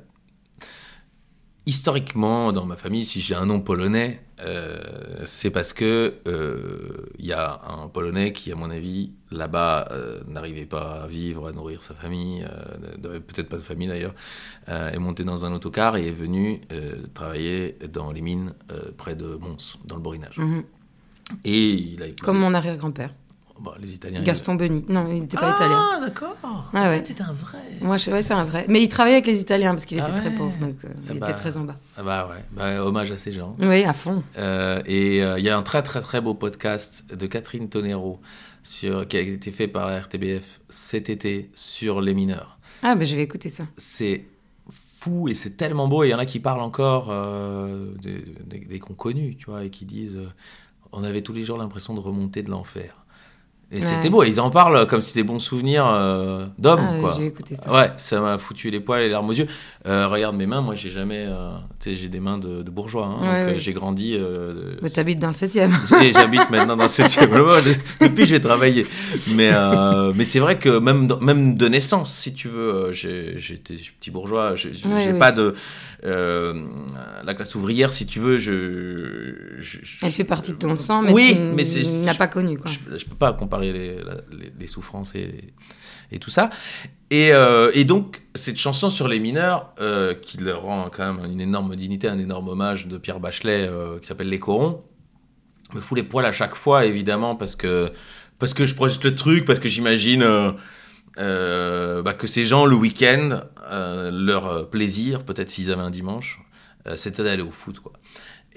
[1.67, 4.77] historiquement, dans ma famille, si j'ai un nom polonais, euh,
[5.25, 10.21] c'est parce que euh, il y a un Polonais qui, à mon avis, là-bas, euh,
[10.27, 14.13] n'arrivait pas à vivre, à nourrir sa famille, euh, peut-être pas de famille d'ailleurs,
[14.69, 18.91] euh, est monté dans un autocar et est venu euh, travailler dans les mines euh,
[18.95, 20.37] près de Mons, dans le Borinage.
[20.37, 20.63] Mhm.
[21.43, 23.11] Et il a épousé Comme mon arrière-grand-père,
[23.59, 24.21] bah, les Italiens.
[24.21, 24.83] Gaston Beni.
[24.89, 25.79] Non, il n'était ils- pas italien.
[25.93, 26.35] Ah, d'accord.
[26.73, 27.01] Ah ouais.
[27.03, 27.57] T'étais un vrai.
[27.81, 28.65] Moi, je ouais, c'est un vrai.
[28.69, 31.11] Mais il travaillait avec les Italiens parce qu'il Ah était très pauvre, donc euh, Ah
[31.13, 31.29] il bah.
[31.29, 31.75] était très en bas.
[31.97, 33.55] Ah bah ouais, bah, hommage à ces gens.
[33.59, 34.23] Oui, à fond.
[34.37, 38.19] Euh, et euh, il y a un très très très beau podcast de Catherine Tonero
[38.63, 42.59] sur, qui a été fait par la RTBF cet été sur les mineurs.
[42.83, 43.63] Ah, ben je vais écouter ça.
[43.77, 44.25] C'est
[44.69, 46.03] fou et c'est tellement beau.
[46.03, 47.11] Et il y en a qui parlent encore
[48.01, 50.19] des, des- des qu'on connu, tu vois, et qui disent
[50.91, 53.05] on avait tous les jours l'impression de remonter de l'enfer.
[53.69, 53.81] Et Ouais.
[53.81, 54.23] c'était beau.
[54.23, 57.15] Ils en parlent comme si c'était des bons souvenirs euh, d'hommes, Ah, quoi.
[57.17, 57.69] j'ai écouté ça.
[57.69, 59.47] Ouais, ça m'a foutu les poils et les larmes aux yeux.
[59.85, 61.25] Euh, regarde mes mains, moi j'ai jamais.
[61.27, 61.49] euh,
[61.81, 63.05] tu sais, j'ai des mains de, de bourgeois.
[63.07, 64.15] hein, Ouais, donc euh, j'ai grandi.
[64.17, 65.53] euh, Mais t'habites dans le 7
[66.01, 67.19] et j'habite maintenant dans le 7
[67.99, 68.87] Depuis, j'ai travaillé.
[69.27, 69.51] Mais,
[70.15, 74.55] mais c'est vrai que même, même de naissance, si tu veux, j'étais petit bourgeois.
[74.55, 75.19] J'ai j'ai- Ouais, j'ai ouais.
[75.19, 75.53] pas de.
[76.03, 76.53] Euh,
[77.23, 79.55] la classe ouvrière, si tu veux, je.
[79.57, 81.63] je- je- Elle fait partie de ton sang, mais Oui, tu mais
[82.05, 82.57] n'as pas connu.
[82.59, 82.69] Quoi.
[82.71, 85.53] je, je peux pas comparer les, la- les- les souffrances et,
[86.11, 86.49] et tout ça.
[87.09, 91.31] Et, euh, et donc, cette chanson sur les mineurs, euh, qui leur rend quand même
[91.31, 93.69] une énorme dignité, un énorme hommage de Pierre Bachelet,
[94.01, 94.83] qui s'appelle Les Corons,
[95.73, 97.91] me fout les poils à chaque fois, évidemment, parce que,
[98.39, 100.51] parce que je projette le truc, parce que j'imagine euh,
[101.19, 103.41] euh, bah, que ces gens, le week-end,
[103.71, 106.41] euh, leur euh, plaisir, peut-être s'ils avaient un dimanche,
[106.87, 107.93] euh, c'était d'aller au foot, quoi.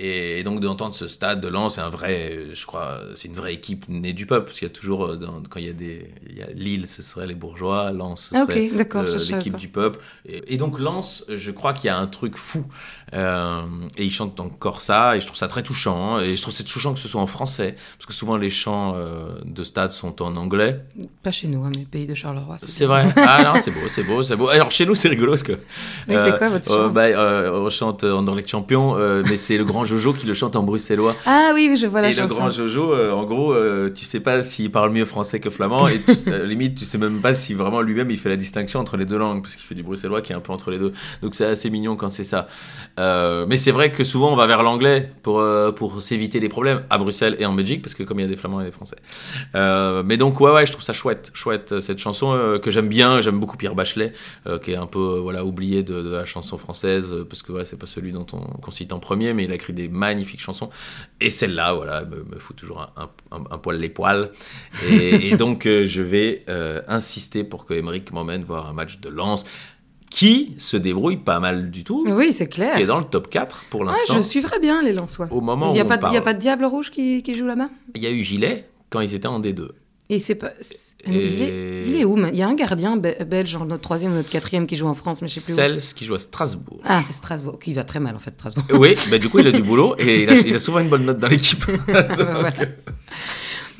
[0.02, 3.52] Et donc d'entendre ce stade de Lens, c'est un vrai, je crois, c'est une vraie
[3.52, 6.10] équipe née du peuple, parce qu'il y a toujours, dans- quand il y a des,
[6.30, 8.54] il y a Lille, ce serait les bourgeois, Lens, ce Ah, serait
[9.36, 9.98] l'équipe du peuple.
[10.24, 12.64] Et, et donc Lens, je crois qu'il y a un truc fou,
[13.14, 13.62] Euh,
[13.96, 16.20] et ils chantent encore ça, et je trouve ça très touchant, hein.
[16.20, 18.94] et je trouve c'est touchant que ce soit en français, parce que souvent les chants
[18.96, 20.80] euh, de stade sont en anglais.
[21.22, 22.56] Pas chez nous, hein, mais pays de Charleroi.
[22.62, 23.06] C'est vrai.
[23.16, 24.48] Ah non, c'est beau, c'est beau, c'est beau.
[24.48, 25.52] Alors chez nous, c'est rigolo parce que.
[26.08, 29.56] Oui, c'est quoi votre chant bah, euh, On chante euh, Anderlecht champion, euh, mais c'est
[29.56, 31.16] le grand Jojo qui le chante en bruxellois.
[31.26, 32.36] Ah oui, je vois la et le chanson.
[32.36, 35.88] grand Jojo, euh, en gros, euh, tu sais pas s'il parle mieux français que flamand,
[35.88, 38.96] et tu limite, tu sais même pas si vraiment lui-même il fait la distinction entre
[38.96, 40.92] les deux langues, parce qu'il fait du bruxellois qui est un peu entre les deux.
[41.22, 42.46] Donc c'est assez mignon quand c'est ça.
[43.00, 46.48] Euh, mais c'est vrai que souvent on va vers l'anglais pour, euh, pour s'éviter des
[46.48, 48.64] problèmes à Bruxelles et en Belgique, parce que comme il y a des flamands et
[48.64, 48.96] des français.
[49.54, 53.20] Euh, mais donc, ouais, ouais, je trouve ça chouette, chouette cette chanson que j'aime bien.
[53.20, 54.12] J'aime beaucoup Pierre Bachelet,
[54.62, 57.86] qui est un peu voilà oublié de, la chanson française, parce que ouais, c'est pas
[57.86, 60.70] celui dont on cite en premier, mais il a écrit des magnifiques chansons.
[61.20, 62.92] Et celle-là, voilà, me, fout toujours
[63.30, 64.30] un, poil les poils.
[64.90, 66.44] Et, donc, je vais
[66.88, 67.80] insister pour que
[68.12, 69.44] m'emmène voir un match de Lens
[70.10, 72.74] qui se débrouille pas mal du tout, Oui, c'est clair.
[72.76, 74.14] qui est dans le top 4 pour Ah, l'instant.
[74.14, 75.28] je suivrais bien les Lensois.
[75.30, 77.46] Au moment Il n'y a, pas y a pas de Diable Rouge qui, qui joue
[77.46, 77.68] là-bas?
[77.94, 79.68] Il y a eu Gilet quand ils étaient en D2.
[80.12, 80.48] Et c'est pas.
[81.06, 83.82] Et- Il, est, il est où Il y a un gardien be- belge, genre notre
[83.82, 85.56] troisième ou notre quatrième, qui joue en France, mais je sais plus où.
[85.56, 86.80] Celles qui joue à Strasbourg.
[86.84, 87.60] Ah, c'est Strasbourg.
[87.60, 88.64] Qui va très mal en fait, Strasbourg.
[88.72, 90.88] Oui, bah du coup, il a du boulot et il a, il a souvent une
[90.88, 91.64] bonne note dans l'équipe.
[91.86, 92.52] Voilà.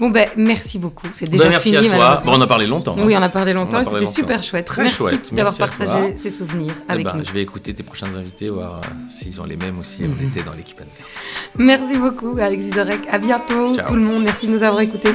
[0.01, 1.07] Bon, ben, merci beaucoup.
[1.13, 1.99] C'est déjà Bah, merci fini, à toi.
[1.99, 2.33] malheureusement.
[2.33, 2.97] Bon, on a parlé longtemps.
[2.99, 3.03] hein.
[3.05, 4.65] Oui, on a parlé On longtemps c'était super chouette.
[4.65, 7.25] Très merci d'avoir Merci partagé ces souvenirs Eh avec ben, nous.
[7.25, 10.03] Je vais écouter tes prochains invités, voir euh, s'ils ont les mêmes aussi.
[10.05, 11.13] On était dans l'équipe adverse.
[11.59, 13.01] Merci beaucoup, Alex Vizorek.
[13.11, 13.89] À bientôt, Ciao.
[13.89, 14.23] tout le monde.
[14.25, 15.11] Merci de nous avoir écoutés.